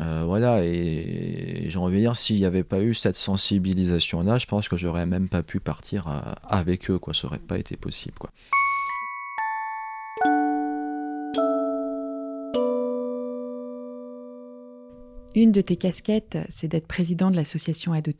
Euh, 0.00 0.24
voilà, 0.26 0.64
et, 0.64 1.66
j'ai 1.68 1.78
envie 1.78 1.96
de 1.96 2.00
dire, 2.00 2.16
s'il 2.16 2.36
n'y 2.36 2.44
avait 2.44 2.64
pas 2.64 2.80
eu 2.80 2.94
cette 2.94 3.16
sensibilisation-là, 3.16 4.38
je 4.38 4.46
pense 4.46 4.68
que 4.68 4.76
j'aurais 4.76 5.06
même 5.06 5.28
pas 5.28 5.42
pu 5.42 5.60
partir 5.60 6.08
euh, 6.08 6.20
avec 6.48 6.90
eux, 6.90 6.98
quoi. 6.98 7.14
Ça 7.14 7.26
aurait 7.26 7.38
pas 7.38 7.58
été 7.58 7.76
possible. 7.76 8.14
Une 15.34 15.52
de 15.52 15.60
tes 15.60 15.76
casquettes, 15.76 16.38
c'est 16.48 16.68
d'être 16.68 16.86
président 16.86 17.30
de 17.30 17.36
l'association 17.36 17.94
Aide 17.94 18.12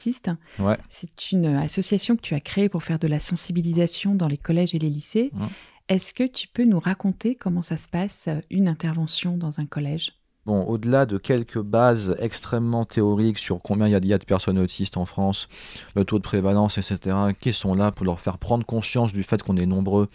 Ouais. 0.59 0.79
C'est 0.89 1.33
une 1.33 1.47
association 1.47 2.17
que 2.17 2.21
tu 2.21 2.35
as 2.35 2.41
créée 2.41 2.69
pour 2.69 2.83
faire 2.83 2.99
de 2.99 3.09
la 3.09 3.19
sensibilisation 3.19 4.15
dans 4.15 4.29
les 4.29 4.39
collèges 4.39 4.75
et 4.75 4.79
les 4.79 4.91
lycées. 4.91 5.33
Est-ce 5.89 6.15
que 6.15 6.25
tu 6.25 6.47
peux 6.47 6.65
nous 6.65 6.79
raconter 6.79 7.35
comment 7.35 7.63
ça 7.63 7.77
se 7.77 7.89
passe, 7.89 8.29
une 8.49 8.69
intervention 8.69 9.37
dans 9.37 9.59
un 9.59 9.67
collège? 9.67 10.13
Bon, 10.47 10.63
au-delà 10.63 11.05
de 11.05 11.19
quelques 11.19 11.61
bases 11.61 12.17
extrêmement 12.19 12.87
théoriques 12.87 13.37
sur 13.37 13.61
combien 13.61 13.87
il 13.87 14.07
y, 14.07 14.15
a 14.15 14.19
de 14.19 14.25
personnes 14.25 14.59
autistes 14.59 14.97
en 14.97 15.05
France, 15.05 15.49
le 15.95 16.05
taux 16.07 16.17
de 16.17 16.23
prévalence, 16.23 16.79
etc., 16.79 17.17
qui 17.39 17.53
sont 17.53 17.75
là 17.75 17.93
pour 17.93 18.07
leur 18.07 18.19
faire 18.21 18.39
prendre 18.39 18.65
conscience 18.65 19.13
du 19.13 19.23
fait 19.23 19.43
qu'on 19.43 19.59
est 19.59 19.67
nombreux 19.67 20.09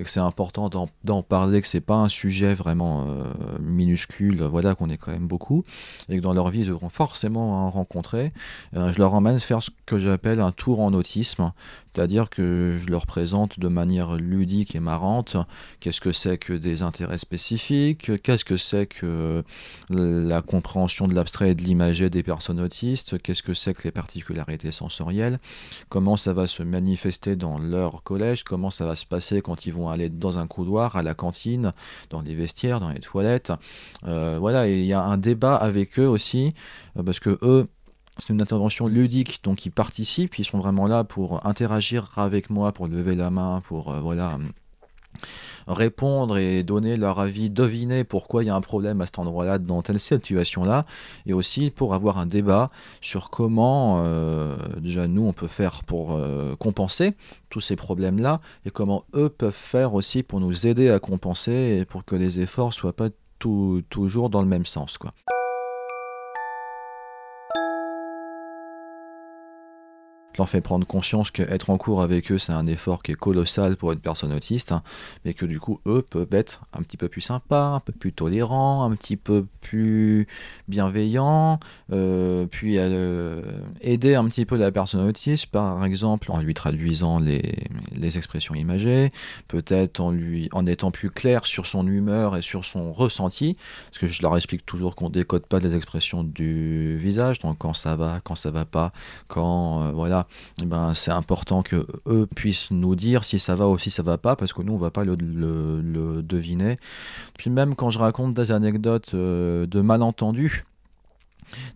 et 0.00 0.04
que 0.04 0.10
c'est 0.10 0.18
important 0.18 0.68
d'en 1.04 1.22
parler, 1.22 1.60
que 1.60 1.68
c'est 1.68 1.80
pas 1.80 1.94
un 1.94 2.08
sujet 2.08 2.52
vraiment 2.52 3.06
euh, 3.06 3.24
minuscule, 3.60 4.42
voilà, 4.42 4.74
qu'on 4.74 4.90
est 4.90 4.98
quand 4.98 5.12
même 5.12 5.28
beaucoup, 5.28 5.62
et 6.08 6.16
que 6.16 6.22
dans 6.22 6.32
leur 6.32 6.50
vie, 6.50 6.62
ils 6.62 6.68
devront 6.68 6.88
forcément 6.88 7.66
en 7.66 7.70
rencontrer. 7.70 8.32
Euh, 8.74 8.92
je 8.92 8.98
leur 8.98 9.14
emmène 9.14 9.38
faire 9.38 9.62
ce 9.62 9.70
que 9.86 9.98
j'appelle 9.98 10.40
un 10.40 10.50
tour 10.50 10.80
en 10.80 10.92
autisme, 10.94 11.52
c'est-à-dire 11.94 12.30
que 12.30 12.78
je 12.80 12.90
leur 12.90 13.06
présente 13.06 13.58
de 13.58 13.68
manière 13.68 14.16
ludique 14.16 14.74
et 14.74 14.80
marrante 14.80 15.36
qu'est-ce 15.80 16.00
que 16.00 16.12
c'est 16.12 16.38
que 16.38 16.52
des 16.52 16.82
intérêts 16.82 17.18
spécifiques, 17.18 18.22
qu'est-ce 18.22 18.44
que 18.44 18.56
c'est 18.56 18.86
que 18.86 19.42
la 19.90 20.42
compréhension 20.42 21.08
de 21.08 21.14
l'abstrait 21.14 21.50
et 21.50 21.54
de 21.54 21.62
l'imagé 21.62 22.10
des 22.10 22.22
personnes 22.22 22.60
autistes, 22.60 23.20
qu'est-ce 23.22 23.42
que 23.42 23.54
c'est 23.54 23.74
que 23.74 23.82
les 23.84 23.90
particularités 23.90 24.70
sensorielles, 24.70 25.38
comment 25.88 26.16
ça 26.16 26.32
va 26.32 26.46
se 26.46 26.62
manifester 26.62 27.36
dans 27.36 27.58
leur 27.58 28.02
collège, 28.02 28.44
comment 28.44 28.70
ça 28.70 28.86
va 28.86 28.96
se 28.96 29.06
passer 29.06 29.42
quand 29.42 29.66
ils 29.66 29.72
vont 29.72 29.88
aller 29.88 30.08
dans 30.08 30.38
un 30.38 30.46
couloir, 30.46 30.96
à 30.96 31.02
la 31.02 31.14
cantine, 31.14 31.72
dans 32.10 32.20
les 32.20 32.34
vestiaires, 32.34 32.80
dans 32.80 32.90
les 32.90 33.00
toilettes. 33.00 33.52
Euh, 34.06 34.38
voilà, 34.38 34.68
et 34.68 34.78
il 34.78 34.86
y 34.86 34.92
a 34.92 35.02
un 35.02 35.18
débat 35.18 35.56
avec 35.56 35.98
eux 35.98 36.06
aussi, 36.06 36.54
euh, 36.96 37.02
parce 37.02 37.20
que 37.20 37.38
eux, 37.42 37.68
c'est 38.20 38.32
une 38.32 38.42
intervention 38.42 38.86
ludique, 38.86 39.40
donc 39.42 39.64
ils 39.66 39.70
participent, 39.70 40.38
ils 40.38 40.44
sont 40.44 40.58
vraiment 40.58 40.86
là 40.86 41.04
pour 41.04 41.46
interagir 41.46 42.10
avec 42.16 42.50
moi, 42.50 42.72
pour 42.72 42.86
lever 42.86 43.14
la 43.14 43.30
main, 43.30 43.62
pour 43.66 43.92
euh, 43.92 44.00
voilà 44.00 44.38
répondre 45.66 46.38
et 46.38 46.62
donner 46.62 46.96
leur 46.96 47.20
avis, 47.20 47.50
deviner 47.50 48.04
pourquoi 48.04 48.42
il 48.42 48.46
y 48.46 48.50
a 48.50 48.54
un 48.54 48.60
problème 48.60 49.00
à 49.00 49.06
cet 49.06 49.18
endroit-là, 49.18 49.58
dans 49.58 49.82
telle 49.82 50.00
situation-là, 50.00 50.84
et 51.26 51.32
aussi 51.32 51.70
pour 51.70 51.94
avoir 51.94 52.18
un 52.18 52.26
débat 52.26 52.68
sur 53.00 53.30
comment, 53.30 54.02
euh, 54.04 54.56
déjà 54.78 55.06
nous, 55.06 55.26
on 55.26 55.32
peut 55.32 55.48
faire 55.48 55.84
pour 55.84 56.12
euh, 56.12 56.56
compenser 56.56 57.14
tous 57.50 57.60
ces 57.60 57.76
problèmes-là, 57.76 58.40
et 58.64 58.70
comment 58.70 59.04
eux 59.14 59.28
peuvent 59.28 59.52
faire 59.52 59.94
aussi 59.94 60.22
pour 60.22 60.40
nous 60.40 60.66
aider 60.66 60.90
à 60.90 60.98
compenser 60.98 61.78
et 61.80 61.84
pour 61.84 62.04
que 62.04 62.16
les 62.16 62.40
efforts 62.40 62.72
soient 62.72 62.92
pas 62.92 63.08
toujours 63.38 64.30
dans 64.30 64.42
le 64.42 64.48
même 64.48 64.66
sens. 64.66 64.98
quoi. 64.98 65.12
Leur 70.40 70.48
fait 70.48 70.62
prendre 70.62 70.86
conscience 70.86 71.30
qu'être 71.30 71.68
en 71.68 71.76
cours 71.76 72.00
avec 72.00 72.32
eux, 72.32 72.38
c'est 72.38 72.52
un 72.52 72.66
effort 72.66 73.02
qui 73.02 73.12
est 73.12 73.14
colossal 73.14 73.76
pour 73.76 73.92
une 73.92 74.00
personne 74.00 74.32
autiste, 74.32 74.72
hein, 74.72 74.82
mais 75.24 75.34
que 75.34 75.44
du 75.44 75.60
coup, 75.60 75.80
eux 75.86 76.02
peuvent 76.08 76.32
être 76.32 76.62
un 76.72 76.82
petit 76.82 76.96
peu 76.96 77.08
plus 77.08 77.20
sympas, 77.20 77.74
un 77.74 77.80
peu 77.80 77.92
plus 77.92 78.14
tolérants, 78.14 78.90
un 78.90 78.96
petit 78.96 79.18
peu 79.18 79.46
plus 79.60 80.26
bienveillants, 80.66 81.60
euh, 81.92 82.46
puis 82.50 82.76
euh, 82.78 83.42
aider 83.82 84.14
un 84.14 84.24
petit 84.28 84.46
peu 84.46 84.56
la 84.56 84.72
personne 84.72 85.06
autiste, 85.06 85.46
par 85.46 85.84
exemple, 85.84 86.32
en 86.32 86.40
lui 86.40 86.54
traduisant 86.54 87.18
les, 87.18 87.66
les 87.92 88.16
expressions 88.16 88.54
imagées, 88.54 89.12
peut-être 89.46 90.00
en, 90.00 90.10
lui, 90.10 90.48
en 90.52 90.64
étant 90.66 90.90
plus 90.90 91.10
clair 91.10 91.46
sur 91.46 91.66
son 91.66 91.86
humeur 91.86 92.36
et 92.38 92.42
sur 92.42 92.64
son 92.64 92.94
ressenti, 92.94 93.58
parce 93.90 93.98
que 93.98 94.06
je 94.06 94.22
leur 94.22 94.34
explique 94.38 94.64
toujours 94.64 94.96
qu'on 94.96 95.10
décode 95.10 95.44
pas 95.44 95.58
les 95.58 95.76
expressions 95.76 96.24
du 96.24 96.96
visage, 96.96 97.40
donc 97.40 97.58
quand 97.58 97.74
ça 97.74 97.94
va, 97.94 98.20
quand 98.24 98.36
ça 98.36 98.50
va 98.50 98.64
pas, 98.64 98.92
quand, 99.28 99.82
euh, 99.82 99.92
voilà, 99.92 100.26
eh 100.62 100.66
ben, 100.66 100.94
c'est 100.94 101.10
important 101.10 101.62
que 101.62 101.86
eux 102.06 102.26
puissent 102.34 102.70
nous 102.70 102.94
dire 102.94 103.24
si 103.24 103.38
ça 103.38 103.54
va 103.54 103.68
ou 103.68 103.78
si 103.78 103.90
ça 103.90 104.02
va 104.02 104.18
pas, 104.18 104.36
parce 104.36 104.52
que 104.52 104.62
nous, 104.62 104.72
on 104.74 104.78
va 104.78 104.90
pas 104.90 105.04
le, 105.04 105.16
deviner. 106.22 106.76
Puis 107.36 107.50
même 107.50 107.74
quand 107.74 107.90
je 107.90 107.98
raconte 107.98 108.34
des 108.34 108.52
anecdotes 108.52 109.12
euh, 109.14 109.66
de 109.66 109.80
malentendus, 109.80 110.64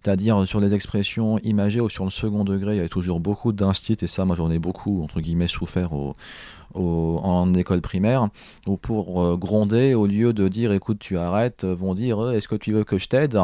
c'est-à-dire 0.03 0.47
sur 0.47 0.61
les 0.61 0.75
expressions 0.75 1.39
imagées 1.39 1.81
ou 1.81 1.89
sur 1.89 2.05
le 2.05 2.11
second 2.11 2.45
degré, 2.45 2.77
il 2.77 2.83
y 2.83 2.85
a 2.85 2.89
toujours 2.89 3.21
beaucoup 3.21 3.53
d'instits, 3.53 3.99
et 4.01 4.07
ça, 4.07 4.25
moi 4.25 4.37
j'en 4.37 4.51
ai 4.51 4.59
beaucoup, 4.59 5.03
entre 5.03 5.21
guillemets, 5.21 5.49
souffert 5.49 5.91
en 6.75 7.55
école 7.55 7.81
primaire, 7.81 8.29
où 8.67 8.77
pour 8.77 9.23
euh, 9.23 9.37
gronder, 9.37 9.95
au 9.95 10.07
lieu 10.07 10.33
de 10.33 10.49
dire 10.49 10.73
écoute, 10.73 10.99
tu 10.99 11.17
arrêtes, 11.17 11.63
euh, 11.63 11.75
vont 11.75 11.95
dire 11.95 12.31
est-ce 12.33 12.49
que 12.49 12.57
tu 12.57 12.73
veux 12.73 12.83
que 12.83 12.99
je 12.99 13.09
t'aide? 13.09 13.39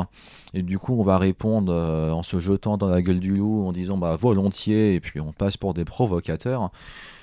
Et 0.52 0.62
du 0.62 0.78
coup, 0.78 0.98
on 0.98 1.04
va 1.04 1.16
répondre 1.16 1.72
en 1.72 2.22
se 2.24 2.40
jetant 2.40 2.76
dans 2.76 2.88
la 2.88 3.02
gueule 3.02 3.20
du 3.20 3.36
loup, 3.36 3.66
en 3.66 3.72
disant 3.72 3.98
bah 3.98 4.16
volontiers, 4.16 4.94
et 4.94 5.00
puis 5.00 5.20
on 5.20 5.32
passe 5.32 5.56
pour 5.56 5.74
des 5.74 5.84
provocateurs 5.84 6.70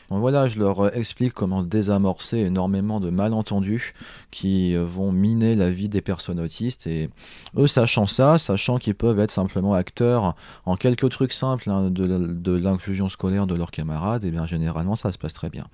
voilà, 0.10 0.48
je 0.48 0.58
leur 0.58 0.96
explique 0.96 1.34
comment 1.34 1.64
désamorcer 1.64 2.38
énormément 2.38 3.00
de 3.00 3.10
malentendus 3.10 3.94
qui 4.32 4.76
euh, 4.76 4.86
vont 4.86 5.12
miner 5.12 5.56
la 5.56 5.70
vie 5.70 5.90
des 5.90 6.02
personnes 6.02 6.40
autistes. 6.40 6.88
Et 6.88 7.10
eux, 7.58 7.68
sachant 7.68 8.08
ça, 8.08 8.38
sachant 8.38 8.78
qu'ils 8.78 8.96
peuvent 8.96 9.20
être 9.20 9.32
simplement 9.32 9.74
acteurs 9.74 10.36
en 10.66 10.78
quelques 10.78 11.10
trucs 11.10 11.34
simples 11.34 11.70
hein, 11.70 11.90
de, 11.90 12.52
l'inclusion 12.56 13.10
scolaire 13.10 13.48
de 13.48 13.56
leurs 13.56 13.72
camarades, 13.72 14.24
et 14.24 14.28
eh 14.28 14.32
bien 14.32 14.46
généralement, 14.46 14.96
ça 14.96 15.12
se 15.12 15.18
passe 15.18 15.34
très 15.34 15.50
bien. 15.50 15.68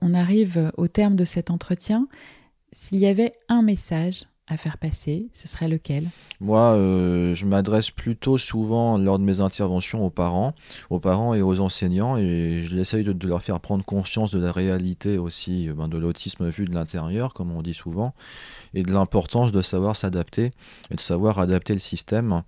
On 0.00 0.14
arrive 0.14 0.70
au 0.76 0.86
terme 0.86 1.16
de 1.16 1.24
cet 1.24 1.50
entretien. 1.50 2.06
S'il 2.72 2.98
y 2.98 3.06
avait 3.06 3.34
un 3.48 3.62
message 3.62 4.26
à 4.46 4.58
faire 4.58 4.76
passer, 4.76 5.28
ce 5.32 5.48
serait 5.48 5.68
lequel? 5.68 6.08
Moi, 6.38 6.60
euh, 6.60 7.34
je 7.34 7.46
m'adresse 7.46 7.90
plutôt 7.90 8.36
souvent 8.36 8.98
lors 8.98 9.18
de 9.18 9.24
mes 9.24 9.40
interventions 9.40 10.04
aux 10.04 10.10
parents, 10.10 10.52
aux 10.90 11.00
parents 11.00 11.32
et 11.32 11.40
aux 11.40 11.60
enseignants, 11.60 12.18
et 12.18 12.62
j'essaye 12.68 13.04
de, 13.04 13.14
de, 13.14 13.26
leur 13.26 13.42
faire 13.42 13.58
prendre 13.58 13.82
conscience 13.86 14.30
de 14.30 14.38
la 14.38 14.52
réalité 14.52 15.16
aussi 15.16 15.68
euh, 15.68 15.72
ben, 15.72 15.88
de 15.88 15.96
l'autisme 15.96 16.46
vu 16.50 16.66
de 16.66 16.74
l'intérieur, 16.74 17.32
comme 17.32 17.52
on 17.52 17.62
dit 17.62 17.72
souvent, 17.72 18.12
et 18.74 18.82
de 18.82 18.92
l'importance 18.92 19.50
de 19.50 19.62
savoir 19.62 19.96
s'adapter 19.96 20.50
et 20.90 20.94
de 20.94 21.00
savoir 21.00 21.38
adapter 21.38 21.72
le 21.72 21.78
système 21.78 22.42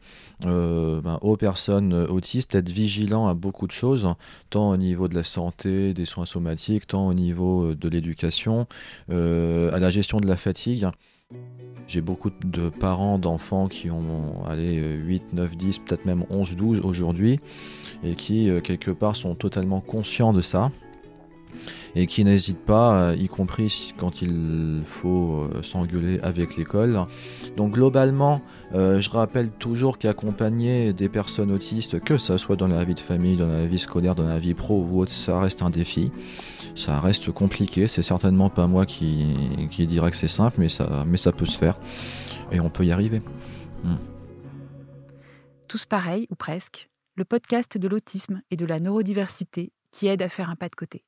euh, 0.45 1.01
ben, 1.01 1.19
aux 1.23 1.39
personnes 1.39 1.95
autistes, 1.95 2.55
être 2.55 2.69
vigilant 2.69 3.27
à 3.27 3.33
beaucoup 3.33 3.67
de 3.67 3.73
choses, 3.73 4.07
tant 4.51 4.69
au 4.69 4.77
niveau 4.77 5.09
de 5.09 5.15
la 5.15 5.25
santé, 5.25 5.95
des 5.95 6.05
soins 6.05 6.27
somatiques, 6.27 6.89
tant 6.89 7.07
au 7.07 7.15
niveau 7.15 7.75
de 7.75 7.89
l'éducation, 7.89 8.67
à 9.09 9.79
la 9.79 9.91
gestion 9.91 10.21
de 10.21 10.27
la 10.27 10.37
fatigue. 10.37 10.87
J'ai 11.89 12.01
beaucoup 12.01 12.31
de 12.45 12.69
parents 12.69 13.19
d'enfants 13.19 13.69
qui 13.69 13.91
ont 13.91 14.45
allé 14.49 14.81
8, 14.81 15.33
9, 15.33 15.57
10, 15.57 15.79
peut-être 15.81 16.05
même 16.05 16.25
11, 16.31 16.57
12 16.57 16.81
aujourd'hui, 16.83 17.39
et 18.03 18.15
qui, 18.15 18.51
euh, 18.51 18.61
quelque 18.61 18.91
part, 18.91 19.15
sont 19.15 19.35
totalement 19.37 19.81
conscients 19.81 20.33
de 20.33 20.41
ça, 20.41 20.73
et 21.95 22.09
qui 22.09 22.25
n'hésitent 22.25 22.65
pas, 22.65 22.95
euh, 22.95 23.17
y 23.17 23.29
compris 23.29 23.95
quand 23.97 24.21
il 24.21 24.83
faut 24.85 25.49
euh, 25.53 25.63
s'engueuler 25.63 26.19
avec 26.25 26.57
l'école. 26.57 27.07
Donc 27.57 27.73
globalement, 27.73 28.43
je 28.73 29.09
rappelle 29.09 29.49
toujours 29.51 29.97
qu'accompagner 29.97 30.93
des 30.93 31.09
personnes 31.09 31.53
autistes, 31.53 32.01
que 32.01 32.19
ça 32.19 32.37
soit 32.37 32.57
dans 32.57 32.69
la 32.69 32.85
vie 32.85 32.95
de 32.95 33.01
famille, 33.01 33.37
dans 33.37 33.47
la 33.47 33.65
vie 33.65 33.79
scolaire, 33.79 34.15
dans 34.17 34.27
la 34.27 34.39
vie 34.39 34.55
pro 34.55 34.85
ou 34.91 35.01
autre, 35.01 35.13
ça 35.13 35.39
reste 35.39 35.63
un 35.63 35.71
défi. 35.71 36.11
Ça 36.77 37.01
reste 37.01 37.33
compliqué, 37.33 37.89
c'est 37.89 38.03
certainement 38.03 38.51
pas 38.51 38.67
moi 38.67 38.85
qui, 38.87 39.69
qui 39.71 39.87
dirais 39.87 40.11
que 40.11 40.17
c'est 40.17 40.29
simple, 40.29 40.57
mais 40.61 40.69
ça, 40.69 41.05
mais 41.07 41.17
ça 41.17 41.33
peut 41.33 41.47
se 41.47 41.57
faire 41.57 41.79
et 42.53 42.61
on 42.61 42.71
peut 42.71 42.85
y 42.85 42.93
arriver. 42.93 43.21
Hmm. 43.83 43.97
Tous 45.69 45.85
pareils, 45.87 46.27
ou 46.31 46.35
presque, 46.35 46.89
le 47.17 47.25
podcast 47.25 47.79
de 47.79 47.89
l'autisme 47.89 48.43
et 48.51 48.57
de 48.57 48.67
la 48.67 48.79
neurodiversité 48.79 49.73
qui 49.91 50.07
aide 50.07 50.23
à 50.23 50.29
faire 50.29 50.51
un 50.51 50.57
pas 50.57 50.69
de 50.69 50.75
côté. 50.75 51.05